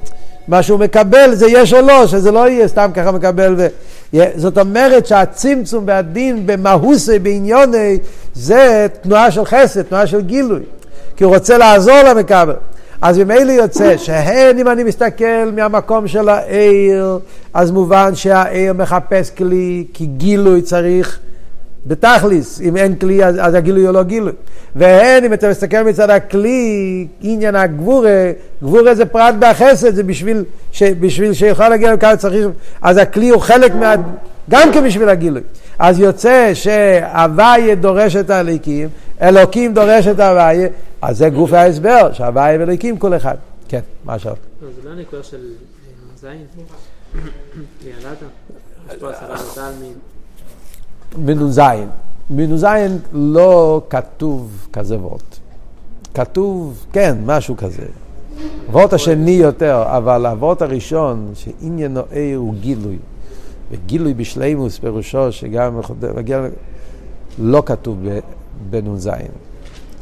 [0.50, 3.54] מה שהוא מקבל זה יהיה שלו, שזה לא יהיה סתם ככה מקבל.
[3.58, 3.66] ו...
[4.36, 7.98] זאת אומרת שהצמצום והדין במהוסי, בעניוני,
[8.34, 10.60] זה תנועה של חסד, תנועה של גילוי.
[11.16, 12.54] כי הוא רוצה לעזור למקבל.
[13.02, 17.18] אז ממילא יוצא שהן, אם אני מסתכל מהמקום של העיר,
[17.54, 21.18] אז מובן שהעיר מחפש כלי, כי גילוי צריך
[21.86, 24.32] בתכליס, אם אין כלי אז, אז הגילוי הוא לא גילוי.
[24.76, 28.30] והן, אם אתה מסתכל מצד הכלי, עניין הגבורה,
[28.62, 32.46] גבורה זה פרט בחסד, זה בשביל, ש, בשביל שיוכל להגיע לכאן צריך,
[32.82, 33.94] אז הכלי הוא חלק מה...
[34.50, 35.42] גם כן בשביל הגילוי.
[35.78, 38.88] אז יוצא שהוויה דורש את הליקים,
[39.22, 40.68] אלוקים דורש את ההוויה,
[41.02, 43.34] אז זה גוף ההסבר, שהוויה ואלוקים כל אחד.
[43.68, 44.34] כן, מה עכשיו?
[44.62, 45.38] לא, זה לא הנקודה של
[46.20, 46.46] זין?
[47.84, 48.16] ירדת?
[48.90, 49.96] יש פה עשרה תלמיד.
[51.18, 51.60] מנ"ז.
[52.30, 52.66] מנ"ז
[53.12, 55.36] לא כתוב כזה וורט.
[56.14, 57.86] כתוב, כן, משהו כזה.
[58.66, 62.98] הוורט השני יותר, אבל הוורט הראשון, שעניינו עיר הוא גילוי.
[63.70, 65.80] וגילוי בשלימוס פירושו שגם
[66.16, 66.46] מגיע,
[67.38, 67.98] לא כתוב
[68.70, 69.10] בנ"ז.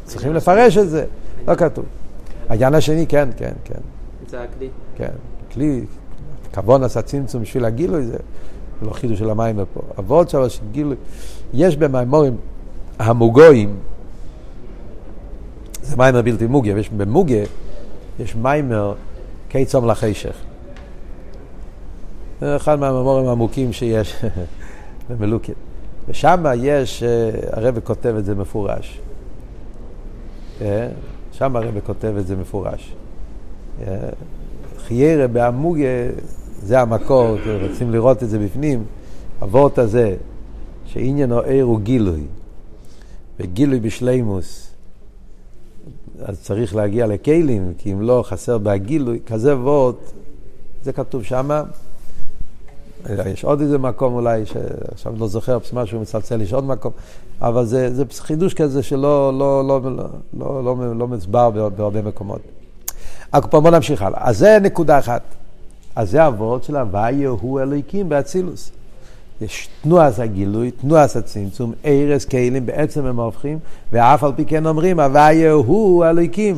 [0.04, 1.04] צריכים לפרש את זה,
[1.48, 1.84] לא כתוב.
[2.48, 3.80] העניין השני, כן, כן, כן.
[4.28, 4.68] זה הכלי.
[4.96, 5.10] כן,
[5.52, 5.84] כלי,
[6.52, 8.16] כבון עשה צמצום בשביל הגילוי, זה
[8.82, 9.80] לא חידוש של המים פה.
[9.98, 10.96] אבות שם של גילוי,
[11.54, 12.36] יש במימורים
[12.98, 13.76] המוגויים,
[15.82, 17.44] זה מיימר בלתי מוגיה, ויש במוגיה,
[18.20, 18.94] יש מיימר
[19.48, 20.36] קיצום לחשך.
[22.40, 24.24] זה אחד מהממורים העמוקים שיש
[25.08, 25.54] במלוקים.
[26.08, 29.00] ושם יש, אה, הרב כותב את זה מפורש.
[30.60, 30.88] אה,
[31.32, 32.94] שם הרב כותב את זה מפורש.
[33.86, 34.08] אה,
[34.78, 35.88] חיירה בעמוגיה,
[36.62, 37.36] זה המקור,
[37.68, 38.84] רוצים לראות את זה בפנים,
[39.40, 40.16] הוורט הזה,
[40.86, 42.24] שעניינו עיר הוא גילוי,
[43.40, 44.68] וגילוי בשלימוס,
[46.24, 50.12] אז צריך להגיע לכלים, כי אם לא חסר בהגילוי, כזה וורט,
[50.82, 51.62] זה כתוב שמה.
[53.26, 56.92] יש עוד איזה מקום אולי, שעכשיו לא זוכר משהו מצלצל, יש עוד מקום,
[57.40, 62.40] אבל זה, זה חידוש כזה שלא לא, לא, לא, לא, לא, לא מצבר בהרבה מקומות.
[63.50, 64.20] בוא נמשיך הלאה.
[64.22, 65.22] אז זה נקודה אחת.
[65.96, 68.70] אז זה הוורד של הוויה הוא אלוהיקים באצילוס.
[69.40, 73.58] יש תנועת הגילוי, תנועת הצמצום, ארז כלים, בעצם הם הופכים,
[73.92, 76.56] ואף על פי כן אומרים, הוויה הוא אלוהיקים.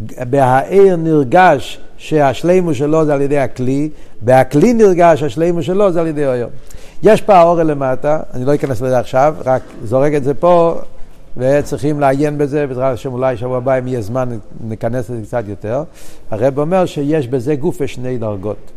[0.00, 6.26] בהעיר נרגש שהשלימו שלו זה על ידי הכלי, בהכלי נרגש השלימו שלו זה על ידי
[6.26, 6.50] היום.
[7.02, 10.80] יש פה האור למטה, אני לא אכנס לזה עכשיו, רק זורק את זה פה,
[11.36, 15.82] וצריכים לעיין בזה, בעזרת השם אולי שבוע הבא אם יהיה זמן ניכנס לזה קצת יותר.
[16.30, 18.70] הרב אומר שיש בזה גוף ושני דרגות.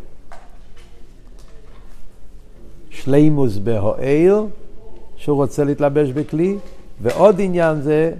[2.89, 4.45] שלימוס בהוער,
[5.15, 6.57] שהוא רוצה להתלבש בכלי,
[7.01, 8.11] ועוד עניין זה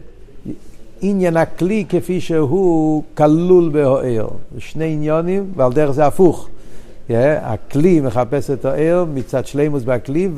[1.02, 4.28] עניין הכלי כפי שהוא כלול בהוער.
[4.58, 6.48] שני עניונים, ועל דרך זה הפוך.
[7.10, 10.30] Yeah, הכלי מחפש את הער מצד שלימוס בכלי,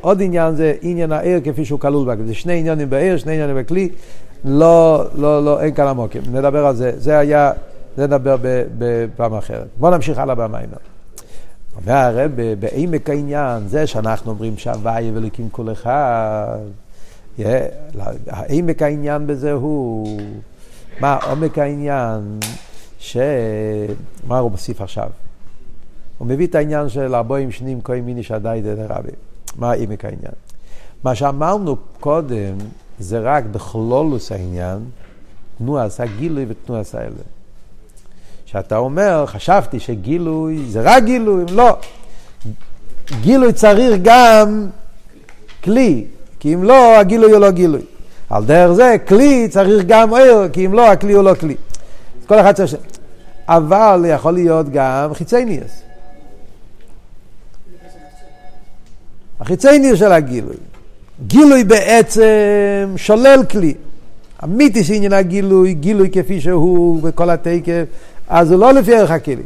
[0.00, 2.26] ועוד עניין זה עניין הער כפי שהוא כלול בכלי.
[2.26, 3.88] זה שני עניינים בער, שני עניינים בכלי,
[4.44, 6.22] לא, לא, לא, אין כאן עמוקים.
[6.32, 6.92] נדבר על זה.
[6.96, 7.52] זה היה,
[7.96, 8.36] זה נדבר
[8.78, 9.66] בפעם אחרת.
[9.78, 10.76] בואו נמשיך הלאה במיימר.
[11.76, 16.58] אומר הרב, בעמק העניין, זה שאנחנו אומרים שהוויה ולקים כל אחד,
[18.26, 20.20] העמק העניין בזה הוא,
[21.00, 22.38] מה עומק העניין,
[22.98, 23.16] ש...
[24.26, 25.10] מה הוא מוסיף עכשיו?
[26.18, 29.10] הוא מביא את העניין של ארבעים שנים כהן מיני שדי דרבי.
[29.56, 30.32] מה עמק העניין?
[31.04, 32.56] מה שאמרנו קודם
[32.98, 34.78] זה רק בכלולוס העניין,
[35.58, 37.22] תנועס הגילוי ותנועס האלה.
[38.46, 41.76] שאתה אומר, חשבתי שגילוי זה רק גילוי, לא.
[43.20, 44.66] גילוי צריך גם
[45.64, 46.04] כלי,
[46.40, 47.82] כי אם לא, הגילוי הוא לא גילוי.
[48.30, 51.56] על דרך זה, כלי צריך גם עיר, כי אם לא, הכלי הוא לא כלי.
[52.26, 52.76] כל אחד צריך...
[53.48, 55.82] אבל יכול להיות גם חיצי ניאס.
[59.40, 60.56] החיצי ניאס של הגילוי.
[61.26, 63.74] גילוי בעצם שולל כלי.
[64.44, 67.84] אמיתי עניין הגילוי, גילוי כפי שהוא בכל התקף,
[68.28, 69.42] אז הוא לא לפי ערך הכלי.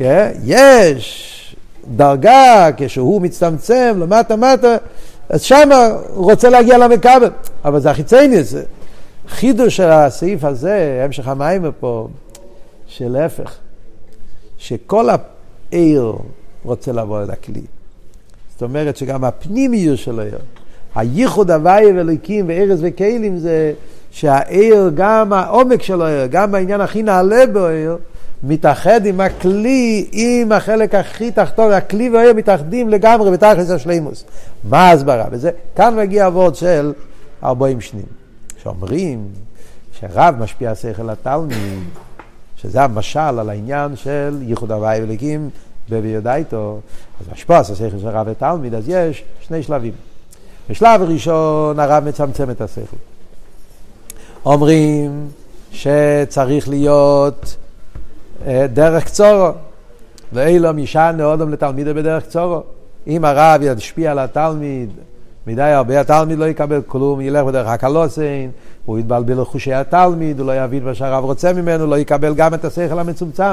[0.00, 0.02] Yeah,
[0.44, 1.56] יש
[1.96, 4.76] דרגה כשהוא מצטמצם למטה מטה,
[5.28, 5.68] אז שם
[6.14, 7.30] הוא רוצה להגיע למכבל,
[7.64, 8.64] אבל זה החיצייני זה.
[9.28, 12.08] חידוש של הסעיף הזה, המשך המים פה,
[12.86, 13.54] שלהפך,
[14.58, 15.08] שכל
[15.72, 16.12] העיר
[16.64, 17.62] רוצה לבוא אל הכלי.
[18.58, 20.38] זאת אומרת שגם הפנימיות של העיר,
[20.94, 23.72] הייחוד הוואי ואלוקים וארז וכלים זה
[24.10, 27.96] שהעיר, גם העומק של העיר, גם העניין הכי נעלה בעיר,
[28.42, 34.24] מתאחד עם הכלי, עם החלק הכי תחתון, הכלי והעיר מתאחדים לגמרי בתכלס השלימוס.
[34.64, 35.24] מה ההסברה?
[35.30, 36.92] וזה, כאן מגיע אבות של
[37.44, 38.06] ארבעים שנים,
[38.62, 39.24] שאומרים
[40.00, 41.78] שרב משפיע שכל התלמיד,
[42.56, 45.50] שזה המשל על העניין של ייחוד הוואי ולקים
[45.90, 46.80] בביודאיתו,
[47.20, 49.92] אז משפוע השכל של רב ותלמיד, אז יש שני שלבים.
[50.70, 52.96] בשלב הראשון הרב מצמצם את השכל.
[54.44, 55.28] אומרים
[55.72, 57.56] שצריך להיות
[58.46, 59.48] אה, דרך קצורו.
[60.32, 62.62] ואילו משענה אודם לתלמידו בדרך קצורו.
[63.06, 64.90] אם הרב ישפיע על התלמיד
[65.46, 68.50] מדי הרבה, התלמיד לא יקבל כלום, ילך בדרך הקלוסין,
[68.84, 72.64] הוא יתבלבל לחושי התלמיד, הוא לא יבין מה שהרב רוצה ממנו, לא יקבל גם את
[72.64, 73.52] השכל המצומצם.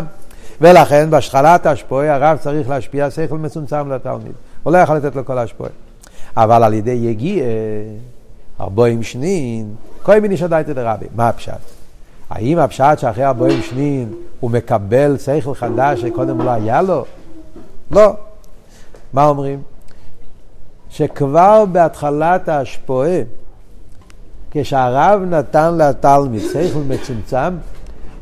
[0.62, 4.34] ולכן בהשחלת השפוי הרב צריך להשפיע שכל מצומצם לתלמיד.
[4.64, 5.70] הוא לא יכול לתת לו כל השפוי.
[6.38, 7.43] אבל על ידי יגיע,
[8.62, 11.06] ארבעים שנין, כל מיני שדייתא דרבי.
[11.16, 11.53] מה הפשט?
[12.30, 17.06] האם הפשט שאחרי ארבעים שנין הוא מקבל שכל חדש שקודם לא היה לו?
[17.91, 18.14] לא.
[19.14, 19.62] מה אומרים?
[20.89, 23.20] שכבר בהתחלת השפועה,
[24.51, 27.53] כשהרב נתן לתלמיד שכל מצומצם,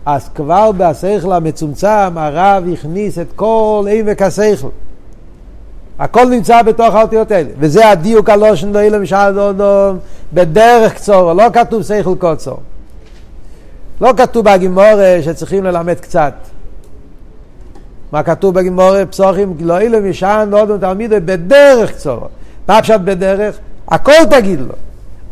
[0.06, 4.68] אז כבר בשכל המצומצם הרב הכניס את כל עמק השכל.
[6.00, 9.98] הכל נמצא בתוך האותיות האלה, וזה הדיוק הלושן לא אילם שעד אודום
[10.34, 12.60] בדרך קצור, לא כתוב שכל קוצור.
[14.02, 16.34] לא כתוב בגימורה שצריכים ללמד קצת.
[18.12, 19.06] מה כתוב בגימורה?
[19.06, 22.28] פסוחים לא אילם משען אודום תלמידו בדרך קצור.
[22.68, 23.58] מה פשוט בדרך?
[23.88, 24.74] הכל תגיד לו.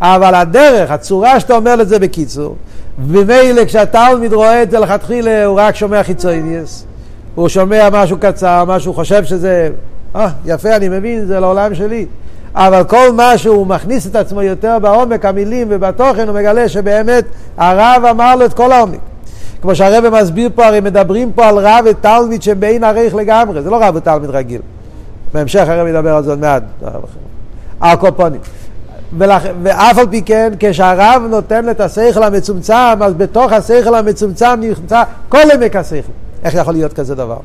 [0.01, 2.55] אבל הדרך, הצורה שאתה אומר את זה בקיצור,
[2.99, 6.85] ומילא כשהתלמיד רואה את זה לכתחילה הוא רק שומע חיצוניוס,
[7.35, 9.69] הוא שומע משהו קצר, משהו חושב שזה
[10.15, 12.05] אה, יפה, אני מבין, זה לעולם שלי.
[12.55, 17.25] אבל כל מה שהוא מכניס את עצמו יותר בעומק המילים ובתוכן, הוא מגלה שבאמת
[17.57, 18.99] הרב אמר לו את כל העומק.
[19.61, 23.83] כמו שהרבא מסביר פה, הרי מדברים פה על רב ותלמיד שבין עריך לגמרי, זה לא
[23.83, 24.61] רב ותלמיד רגיל.
[25.33, 26.63] בהמשך הרב ידבר על זה עוד מעט.
[27.81, 28.41] הקופונים.
[29.17, 29.43] ולכ...
[29.63, 35.51] ואף על פי כן, כשהרב נותן את השכל המצומצם, אז בתוך השכל המצומצם נמצא כל
[35.53, 36.11] עמק השכל.
[36.43, 37.37] איך יכול להיות כזה דבר?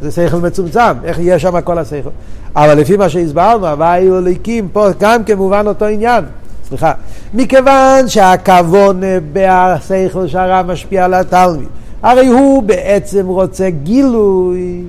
[0.00, 2.10] זה שכל מצומצם, איך יהיה שם כל השכל.
[2.56, 6.24] אבל לפי מה שהסברנו, הוואי הוא אליקים, פה גם כמובן אותו עניין.
[6.68, 6.92] סליחה.
[7.34, 9.00] מכיוון שהכוון
[9.32, 11.68] בשכל שהרב משפיע על התלמיד,
[12.02, 14.82] הרי הוא בעצם רוצה גילוי.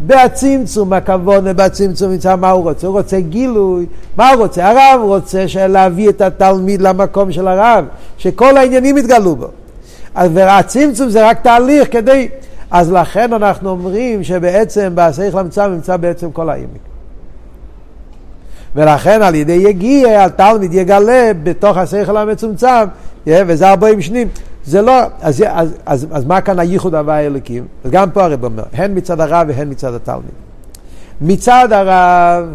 [0.00, 2.86] בהצמצום, הכוון בצמצום נמצא מה הוא רוצה?
[2.86, 3.86] הוא רוצה גילוי.
[4.16, 4.68] מה הוא רוצה?
[4.68, 7.84] הרב רוצה להביא את התלמיד למקום של הרב,
[8.18, 9.48] שכל העניינים יתגלו בו.
[10.16, 12.28] והצמצום זה רק תהליך כדי
[12.70, 16.88] אז לכן אנחנו אומרים שבעצם בשכל המצב נמצא בעצם כל העמק.
[18.74, 22.86] ולכן על ידי יגיע התלמיד יגלה בתוך השכל המצומצם,
[23.26, 24.28] וזה ארבעים שנים.
[24.68, 27.66] זה לא, אז, אז, אז, אז מה כאן הייחוד הוואי אלוקים?
[27.84, 30.30] אז גם פה הרב אומר, הן מצד הרב והן מצד התלמיד.
[31.20, 32.46] מצד הרב,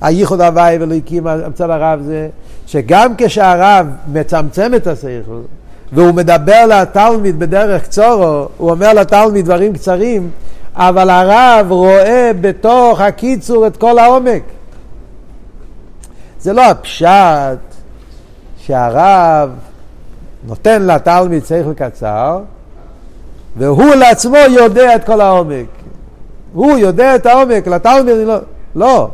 [0.00, 2.28] הייחוד הוואי אלוקים, מצד הרב זה
[2.66, 5.40] שגם כשהרב מצמצם את השכל,
[5.92, 10.30] והוא מדבר לתלמיד בדרך קצורו, הוא אומר לתלמיד דברים קצרים,
[10.74, 14.42] אבל הרב רואה בתוך הקיצור את כל העומק.
[16.40, 17.58] זה לא הפשט
[18.58, 19.50] שהרב
[20.46, 22.40] נותן לתלמיד שכל קצר,
[23.56, 25.66] והוא לעצמו יודע את כל העומק.
[26.52, 28.38] הוא יודע את העומק, לתלמיד לא.
[28.76, 29.08] לא.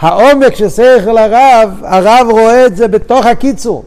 [0.00, 3.84] העומק של שכל הרב, הרב רואה את זה בתוך הקיצור.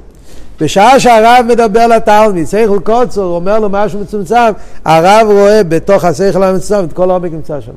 [0.60, 4.52] בשעה שהרב מדבר לתלמיד, שכל קוצר, הוא אומר לו משהו מצומצם,
[4.86, 7.72] הרב רואה בתוך השכל המצומצם את כל העומק נמצא שם.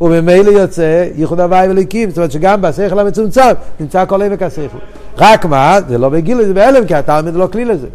[0.00, 4.78] וממילא יוצא ייחוד הוואי וליקים, זאת אומרת שגם בשכל המצומצם נמצא כל עמק השכל.
[5.18, 7.86] רק מה, זה לא בגיל, זה בהלם, כי התלמיד לא כלי לזה.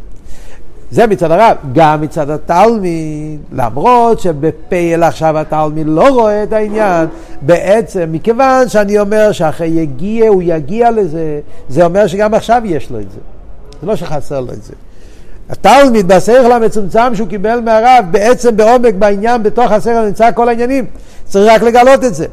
[0.91, 1.57] זה מצד הרב.
[1.73, 7.07] גם מצד התלמיד, למרות שבפייל עכשיו התלמיד לא רואה את העניין,
[7.41, 12.99] בעצם, מכיוון שאני אומר שאחרי יגיע, הוא יגיע לזה, זה אומר שגם עכשיו יש לו
[12.99, 13.19] את זה.
[13.81, 14.73] זה לא שחסר לו את זה.
[15.49, 20.85] התלמיד בשכל המצומצם שהוא קיבל מהרב, בעצם בעומק בעניין, בתוך השכל נמצא כל העניינים.
[21.25, 22.25] צריך רק לגלות את זה.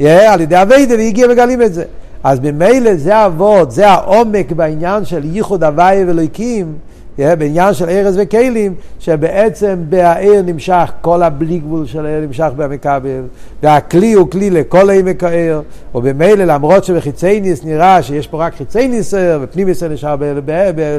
[0.00, 1.84] Yeah, על ידי אביידה והגיע מגלים את זה.
[2.24, 6.74] אז ממילא זה אבות, זה העומק בעניין של ייחוד הוואי ואלוהיקים.
[7.18, 13.22] בעניין של ארז וכלים, שבעצם בהעיר נמשך כל הבלי גבול של העיר נמשך במכבל,
[13.62, 15.62] והכלי הוא כלי לכל עמק העיר,
[15.94, 20.16] ובמילא למרות שבחיצי נראה שיש פה רק חיצי ניסר, ופנים ניסר נשאר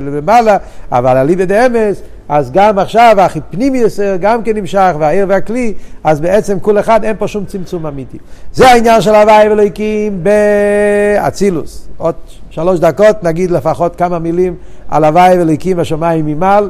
[0.01, 0.57] למעלה,
[0.91, 6.59] אבל אליבא דאמס, אז גם עכשיו הפנים יסר גם כן נמשך, והעיר והכלי, אז בעצם
[6.59, 8.17] כל אחד אין פה שום צמצום אמיתי.
[8.53, 11.87] זה העניין של הוואי ואלוהיקים באצילוס.
[11.97, 12.15] עוד
[12.49, 14.55] שלוש דקות נגיד לפחות כמה מילים
[14.89, 16.69] על הוואי ואלוהיקים בשמיים ממעל,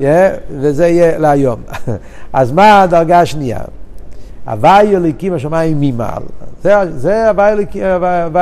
[0.00, 0.04] yeah,
[0.50, 1.60] וזה יהיה להיום.
[2.32, 3.60] אז מה הדרגה השנייה?
[4.46, 6.22] הוואי אלוהיקים בשמיים ממעל.
[6.62, 7.52] זה, זה הוואי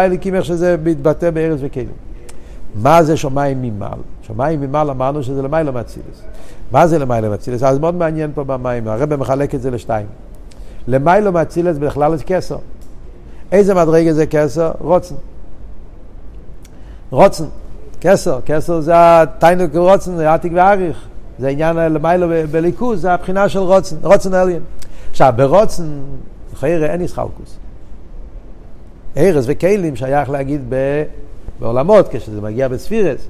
[0.05, 1.93] אלוהיקים איך שזה מתבטא בארץ וכלים.
[2.75, 3.99] מה זה שמיים ממעל?
[4.23, 6.23] שמיים ממעל אמרנו שזה למעלה מאצילס.
[6.73, 7.63] מה זה למעלה מאצילס?
[7.63, 10.07] אז מאוד מעניין פה במים, הרב מחלק את זה לשתיים.
[10.89, 12.57] למעלה מאצילס בכלל זה כסר.
[13.53, 14.71] איזה מדרגה זה כסר?
[14.81, 15.15] רוצן.
[17.13, 17.45] רוצן,
[18.01, 21.05] כסר, כסר זה התיינוק רוצן, זה עתיק ואריך.
[21.39, 24.63] זה עניין למעלה בליכוז, זה הבחינה של רוצן, רוצן עליין.
[25.11, 25.85] עכשיו, ברוצן,
[26.55, 27.57] חיירה אין ישחלקוס.
[29.17, 31.03] ארז וכלים שייך להגיד ב...
[31.61, 33.21] בעולמות, כשזה מגיע בספירס,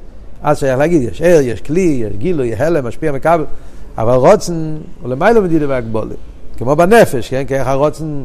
[0.43, 3.45] אז שייך להגיד, יש ער, יש כלי, יש גילוי, יש הלם, משפיע מכבל,
[3.99, 6.17] אבל רוצן הוא למעלה מדידה והגבולת.
[6.59, 7.45] כמו בנפש, כן?
[7.49, 8.23] כי איך הרוצן,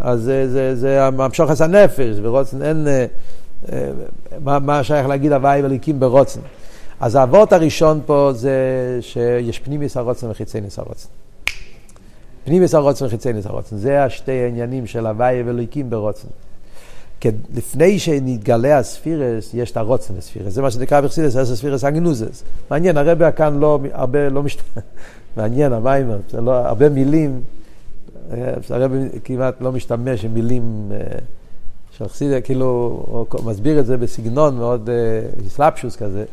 [0.00, 2.86] אז זה, זה, זה המשוחס הנפש, ורוצן אין...
[3.68, 6.40] אה, אה, מה, מה שייך להגיד הוואי וליקים ברוצן.
[7.00, 8.58] אז האבות הראשון פה זה
[9.00, 11.08] שיש פנימיס הרוצן וחיצייניס הרוצן.
[12.44, 13.76] פנימיס הרוצן וחיצייניס הרוצן.
[13.76, 16.28] זה השתי העניינים של הוואי וליקים ברוצן.
[17.54, 20.52] לפני שנתגלה הספירס, יש את הרוצן הספירס.
[20.52, 22.44] זה מה שנקרא בחסידס, אס הספירס הגנוזס.
[22.70, 24.84] מעניין, הרבה כאן לא, הרבה לא משתמש,
[25.36, 27.40] מעניין, המיימר, לא, הרבה מילים,
[28.32, 30.34] אה, הרבה כמעט לא משתמש עם
[32.02, 32.66] אה, חסידס, כאילו,
[33.08, 34.90] הוא מסביר את זה בסגנון מאוד
[35.48, 36.24] סלפשוס כזה,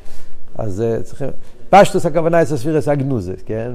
[0.55, 1.30] אז צריכים,
[1.70, 3.72] פשטוס הכוונה אס הספירס הגנוזס, כן?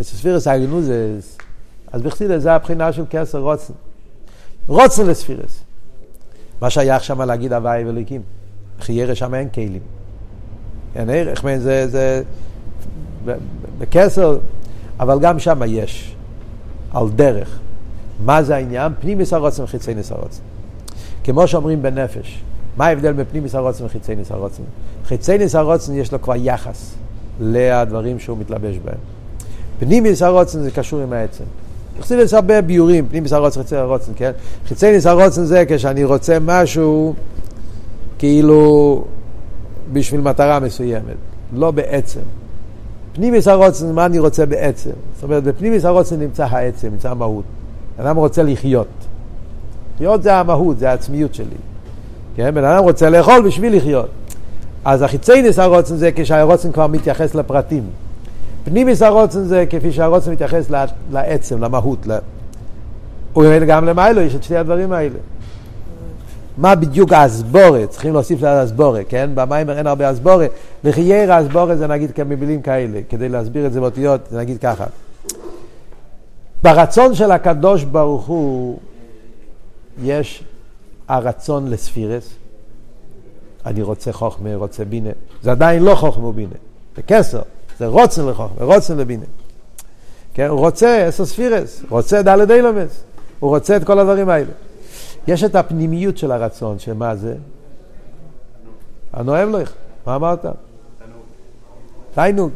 [0.00, 1.38] אס הספירס הגנוזס,
[1.92, 3.72] אז בחסידס זה הבחינה של כסר רוצן.
[4.66, 5.62] רוצן לספירס.
[6.60, 8.22] מה שייך שם להגיד הוואי ואלוקים.
[8.80, 9.82] חיירה שם אין כלים.
[10.94, 12.22] אין ערך, זה, זה
[13.78, 14.38] בכסר,
[15.00, 16.16] אבל גם שם יש,
[16.90, 17.58] על דרך.
[18.24, 18.92] מה זה העניין?
[19.00, 20.42] פנימיס הרוצן וחיצייניס הרוצן.
[21.26, 22.42] כמו שאומרים בנפש,
[22.76, 24.62] מה ההבדל בין פנימיס הרוצן וחיצייניס הרוצן?
[25.04, 26.94] חיצייניס הרוצן יש לו כבר יחס
[27.40, 28.98] לדברים שהוא מתלבש בהם.
[29.78, 31.44] פנימיס הרוצן זה קשור עם העצם.
[32.00, 34.30] חסידס הרבה ביורים, פנים הרוצן, חיצי הרוצן, כן?
[34.66, 37.14] חיצי ניס הרוצן זה כשאני רוצה משהו
[38.18, 39.04] כאילו
[39.92, 41.16] בשביל מטרה מסוימת,
[41.54, 42.20] לא בעצם.
[43.12, 44.90] פנימיס הרוצן, מה אני רוצה בעצם?
[45.14, 47.44] זאת אומרת, בפנימיס הרוצן נמצא העצם, נמצא המהות.
[47.98, 49.05] אדם רוצה לחיות.
[49.96, 51.56] לחיות זה המהות, זה העצמיות שלי.
[52.36, 52.54] כן?
[52.54, 54.08] בן אדם רוצה לאכול בשביל לחיות.
[54.84, 57.82] אז החיצי ניס הרוצן זה כשהרוצן כבר מתייחס לפרטים.
[58.64, 60.70] פנימיס הרוצן זה כפי שהרוצן מתייחס
[61.12, 62.06] לעצם, למהות.
[63.36, 65.18] וממילא גם למיילו יש את שני הדברים האלה.
[66.58, 69.30] מה בדיוק האסבורת, צריכים להוסיף לאסבורת, כן?
[69.34, 70.50] במים אין הרבה אסבורת.
[70.84, 74.84] לחייר האסבורת זה נגיד כמילים כאלה, כדי להסביר את זה באותיות, זה נגיד ככה.
[76.62, 78.78] ברצון של הקדוש ברוך הוא
[80.02, 80.44] יש
[81.08, 82.34] הרצון לספירס.
[83.66, 85.10] אני רוצה חוכמה, רוצה בינה.
[85.42, 86.54] זה עדיין לא חוכמה ובינה,
[86.96, 87.42] זה כסר.
[87.78, 89.24] זה רוצן לחוכמה, רוצן לבינה.
[90.34, 90.46] כן?
[90.46, 93.02] הוא רוצה אסו ספירס, רוצה דלת אילומס,
[93.40, 94.50] הוא רוצה את כל הדברים האלה.
[95.28, 97.34] יש את הפנימיות של הרצון, שמה זה?
[99.12, 99.72] הנואם לך,
[100.06, 100.46] מה אמרת?
[102.14, 102.50] תיינוג.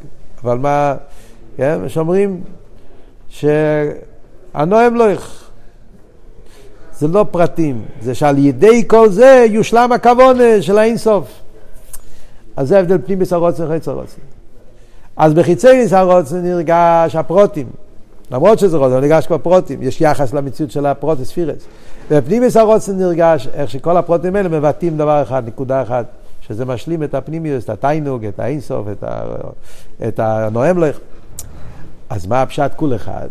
[0.45, 0.95] אבל מה,
[1.57, 2.43] כן, שאומרים
[3.29, 5.50] שהנואם לך.
[7.01, 11.29] זה לא פרטים, זה שעל ידי כל זה יושלם הכוון של האינסוף.
[12.57, 14.21] אז זה ההבדל פנים בסרוצן וחצי רוצן.
[15.17, 16.05] אז בחיצי ניסה
[16.43, 17.67] נרגש הפרוטים.
[18.31, 21.63] למרות שזה רוצה, נרגש כבר פרוטים, יש יחס למציאות של הפרוט ספירס.
[22.11, 26.07] בפנימיס הרוצן נרגש איך שכל הפרוטים האלה מבטאים דבר אחד, נקודה אחת,
[26.41, 29.23] שזה משלים את הפנימיוס, את התיינוג, את האינסוף, את, ה...
[30.09, 30.99] את הנואם לך.
[32.11, 33.29] אז מה הפשט כול אחד?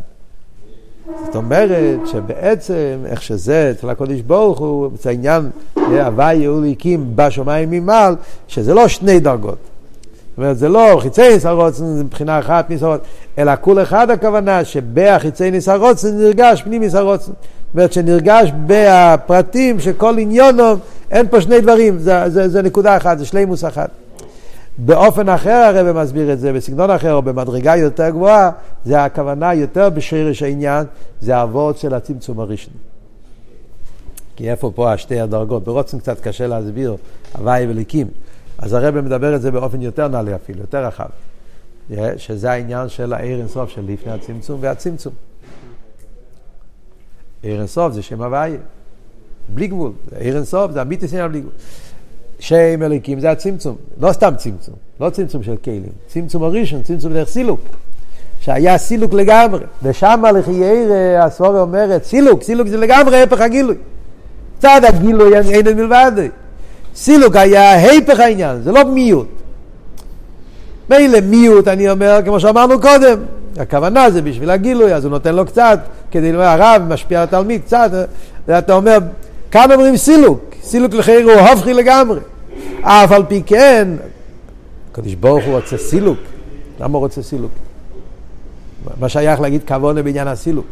[1.26, 7.72] זאת אומרת שבעצם איך שזה אצל הקודש ברוך הוא, זה העניין הוואי יהודי הקים בשמיים
[7.72, 8.16] ממעל,
[8.48, 9.58] שזה לא שני דרגות.
[10.30, 13.04] זאת אומרת, זה לא חיצי נסערוצן, זה מבחינה אחת נסערוצן,
[13.38, 17.32] אלא כול אחד הכוונה שבהחיצי נסערוצן נרגש פנים נסערוצן.
[17.32, 20.74] זאת אומרת שנרגש בפרטים שכל עניונו,
[21.12, 23.90] אין פה שני דברים, זה, זה, זה נקודה אחת, זה שלימוס אחת.
[24.86, 28.52] באופן אחר הרב מסביר את זה, בסגנון אחר או במדרגה יותר גבוהה,
[28.86, 30.86] זה הכוונה יותר בשרש העניין,
[31.22, 32.74] זה האבות של הצמצום הראשון.
[34.36, 35.64] כי איפה פה השתי הדרגות?
[35.64, 36.96] ברוצן קצת קשה להסביר,
[37.38, 38.08] הוואי וליקים.
[38.58, 41.10] אז הרב מדבר את זה באופן יותר נעלה אפילו, יותר רחב.
[42.18, 45.14] שזה העניין של העיר אינסוף של לפני הצמצום והצמצום.
[47.42, 48.58] עיר אינסוף זה שם הוואי,
[49.50, 49.92] בלי גבול.
[50.20, 51.54] עיר אינסוף זה אמיתי סינר בלי גבול.
[52.40, 57.30] שם אליקים זה הצמצום, לא סתם צמצום, לא צמצום של כלים, צמצום הראשון, צמצום דרך
[57.30, 57.60] סילוק,
[58.42, 63.76] שהיה סילוק לגמרי, ושם לחייר הסבורה אומרת, סילוק, סילוק זה לגמרי הפך הגילוי.
[64.60, 66.12] צד הגילוי אין אין מלבד.
[66.96, 69.28] סילוק היה הפך העניין, זה לא מיעוט.
[70.90, 73.20] מילא מיעוט, אני אומר, כמו שאמרנו קודם,
[73.58, 75.80] הכוונה זה בשביל הגילוי, אז הוא נותן לו קצת,
[76.12, 77.92] כדי לומר, הרב משפיע על התלמיד קצת,
[78.48, 78.98] ואתה אומר,
[79.52, 82.20] כאן אומרים סילוק, סילוק לחייר הוא הופכי לגמרי.
[82.82, 83.88] אף על פי כן,
[84.92, 86.18] הקדוש ברוך הוא רוצה סילוק.
[86.80, 87.52] למה הוא רוצה סילוק?
[89.00, 90.66] מה שייך להגיד כוונה בעניין הסילוק?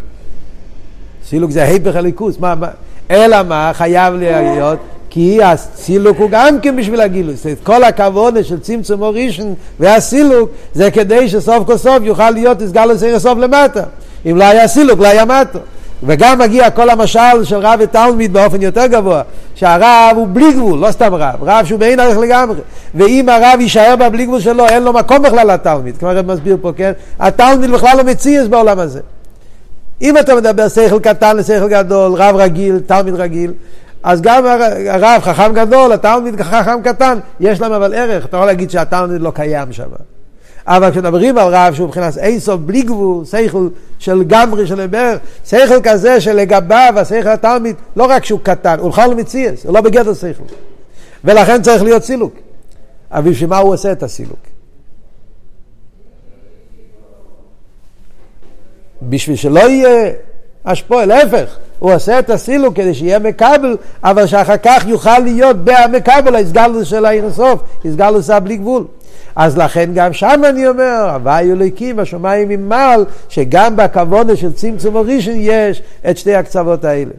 [1.26, 2.40] סילוק זה היפך הליכוס.
[2.40, 2.68] מה, מה,
[3.12, 4.80] אלא מה חייב להיות?
[5.10, 7.36] כי הסילוק הוא גם כן בשביל הגילוי.
[7.36, 12.86] זאת כל הכוונה של צמצום אורישן והסילוק זה כדי שסוף כל סוף יוכל להיות הסגל
[12.86, 13.84] לסיר סוף למטה.
[14.26, 15.60] אם לא היה סילוק, לא היה מטה.
[16.04, 19.22] וגם מגיע כל המשל של רב ותלמיד באופן יותר גבוה,
[19.56, 22.60] שהרב הוא בלי גבול, לא סתם רב, רב שהוא באין ערך לגמרי.
[22.96, 26.72] ואם הרב יישאר בבלי גבול שלו, אין לו מקום בכלל לתלמיד, כמו הרב מסביר פה,
[26.76, 26.92] כן?
[27.20, 29.00] התלמיד בכלל לא מציאס בעולם הזה.
[30.02, 33.54] אם אתה מדבר שכל קטן לשכל גדול, רב רגיל, תלמיד רגיל,
[34.04, 34.46] אז גם
[34.90, 39.32] הרב חכם גדול, התלמיד חכם קטן, יש להם אבל ערך, אתה יכול להגיד שהתלמיד לא
[39.32, 40.17] קיים שם.
[40.68, 43.68] אבל כשמדברים על רב שהוא מבחינת אינסוף בלי גבול, שכל
[44.00, 49.10] של גמרי של בערך, שכל כזה שלגביו השכל התלמיד, לא רק שהוא קטן, הוא בכלל
[49.10, 50.44] לא מציאס, הוא לא בגדר שכל.
[51.24, 52.34] ולכן צריך להיות סילוק.
[53.12, 54.40] אבל בשביל מה הוא עושה את הסילוק?
[59.02, 60.12] בשביל שלא יהיה
[60.66, 66.36] השפוע, להפך, הוא עושה את הסילוק כדי שיהיה מקבל, אבל שאחר כך יוכל להיות במקבל,
[66.36, 68.86] ההסגלוס של האינסוף, הסגלוס בלי גבול.
[69.36, 75.34] אז לכן גם שם אני אומר, הוואי אלוקים בשמיים ממעל, שגם בכוונה של צמצום הראשון
[75.38, 77.12] יש את שתי הקצוות האלה.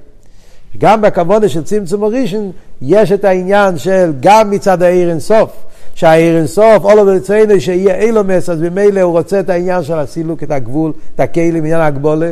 [0.78, 2.50] גם בכוונה של צמצום הראשון
[2.82, 5.50] יש את העניין של גם מצד העיר אינסוף,
[5.94, 10.50] שהעיר אינסוף, אולו ברצונו שיהיה אילומס, אז ממילא הוא רוצה את העניין של הסילוק, את
[10.50, 12.30] הגבול, את הכלים, עניין הגבולה.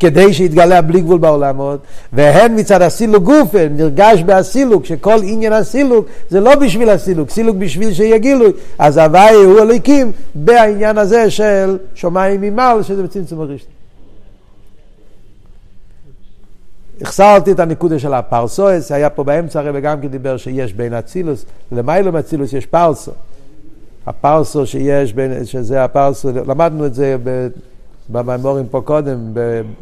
[0.00, 1.80] כדי שיתגלה בלי גבול בעולמות,
[2.12, 7.92] והן מצד הסילוק גופן, נרגש בהסילוק, שכל עניין הסילוק זה לא בשביל הסילוק, סילוק בשביל
[7.92, 13.68] שיהיה גילוי, אז הוואי הוא אלוקים בעניין הזה של שמיים ממעל, שזה בצמצום הראשון.
[17.02, 21.44] החסרתי את הנקודה של הפרסואס, היה פה באמצע הרי וגם כן דיבר שיש בין אצילוס,
[21.72, 23.12] למיילום אצילוס יש פרסו.
[24.06, 27.16] הפרסו שיש בין, שזה הפרסו, למדנו את זה
[28.12, 29.18] במימורים פה קודם,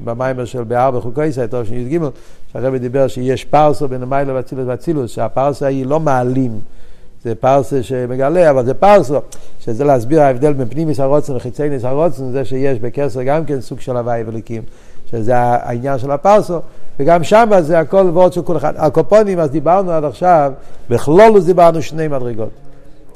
[0.05, 1.99] במיימר של באר בחוקי ישראל, טוב שי"ג,
[2.53, 6.61] שהרבי דיבר שיש פרסו בין המיילו ואצילוס ואצילוס, שהפרסה היא לא מעלים,
[7.24, 9.18] זה פרסה שמגלה, אבל זה פרסו,
[9.61, 13.81] שזה להסביר ההבדל בין פנימיס הרוצן וחיצי ניס הרוצן, זה שיש בקסר גם כן סוג
[13.81, 14.62] של הוואי וליקים,
[15.11, 16.59] שזה העניין של הפרסו,
[17.01, 18.72] וגם שם זה הכל ועוד של כל אחד.
[18.76, 20.53] הקופונים, אז דיברנו עד עכשיו,
[20.91, 22.51] בכלולוס דיברנו שני מדרגות.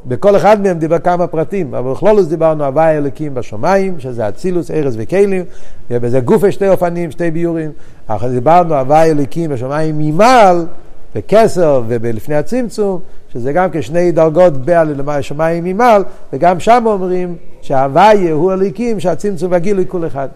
[0.07, 4.95] בכל אחד מהם דיבר כמה פרטים, אבל בכלולוס דיברנו הוואי אלוקים בשמיים, שזה אצילוס, ארז
[4.99, 5.45] וכלים,
[5.91, 7.71] וזה גופה שתי אופנים, שתי ביורים,
[8.07, 10.67] אחרי דיברנו הוואי אלוקים בשמיים ממעל,
[11.15, 13.01] בכסר ולפני הצמצום,
[13.33, 19.85] שזה גם כשני דרגות בעל שמיים ממעל, וגם שם אומרים שההוואי הוא אלוקים, שהצמצום והגילוי
[19.89, 20.29] כל אחד.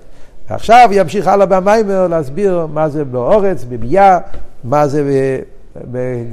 [0.50, 4.18] ועכשיו ימשיך הלאה במיימר להסביר מה זה באורץ, בביאה,
[4.64, 5.02] מה זה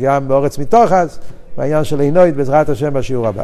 [0.01, 1.19] גם באורץ מתוכס.
[1.57, 3.43] בעניין של עינוית בעזרת השם בשיעור הבא.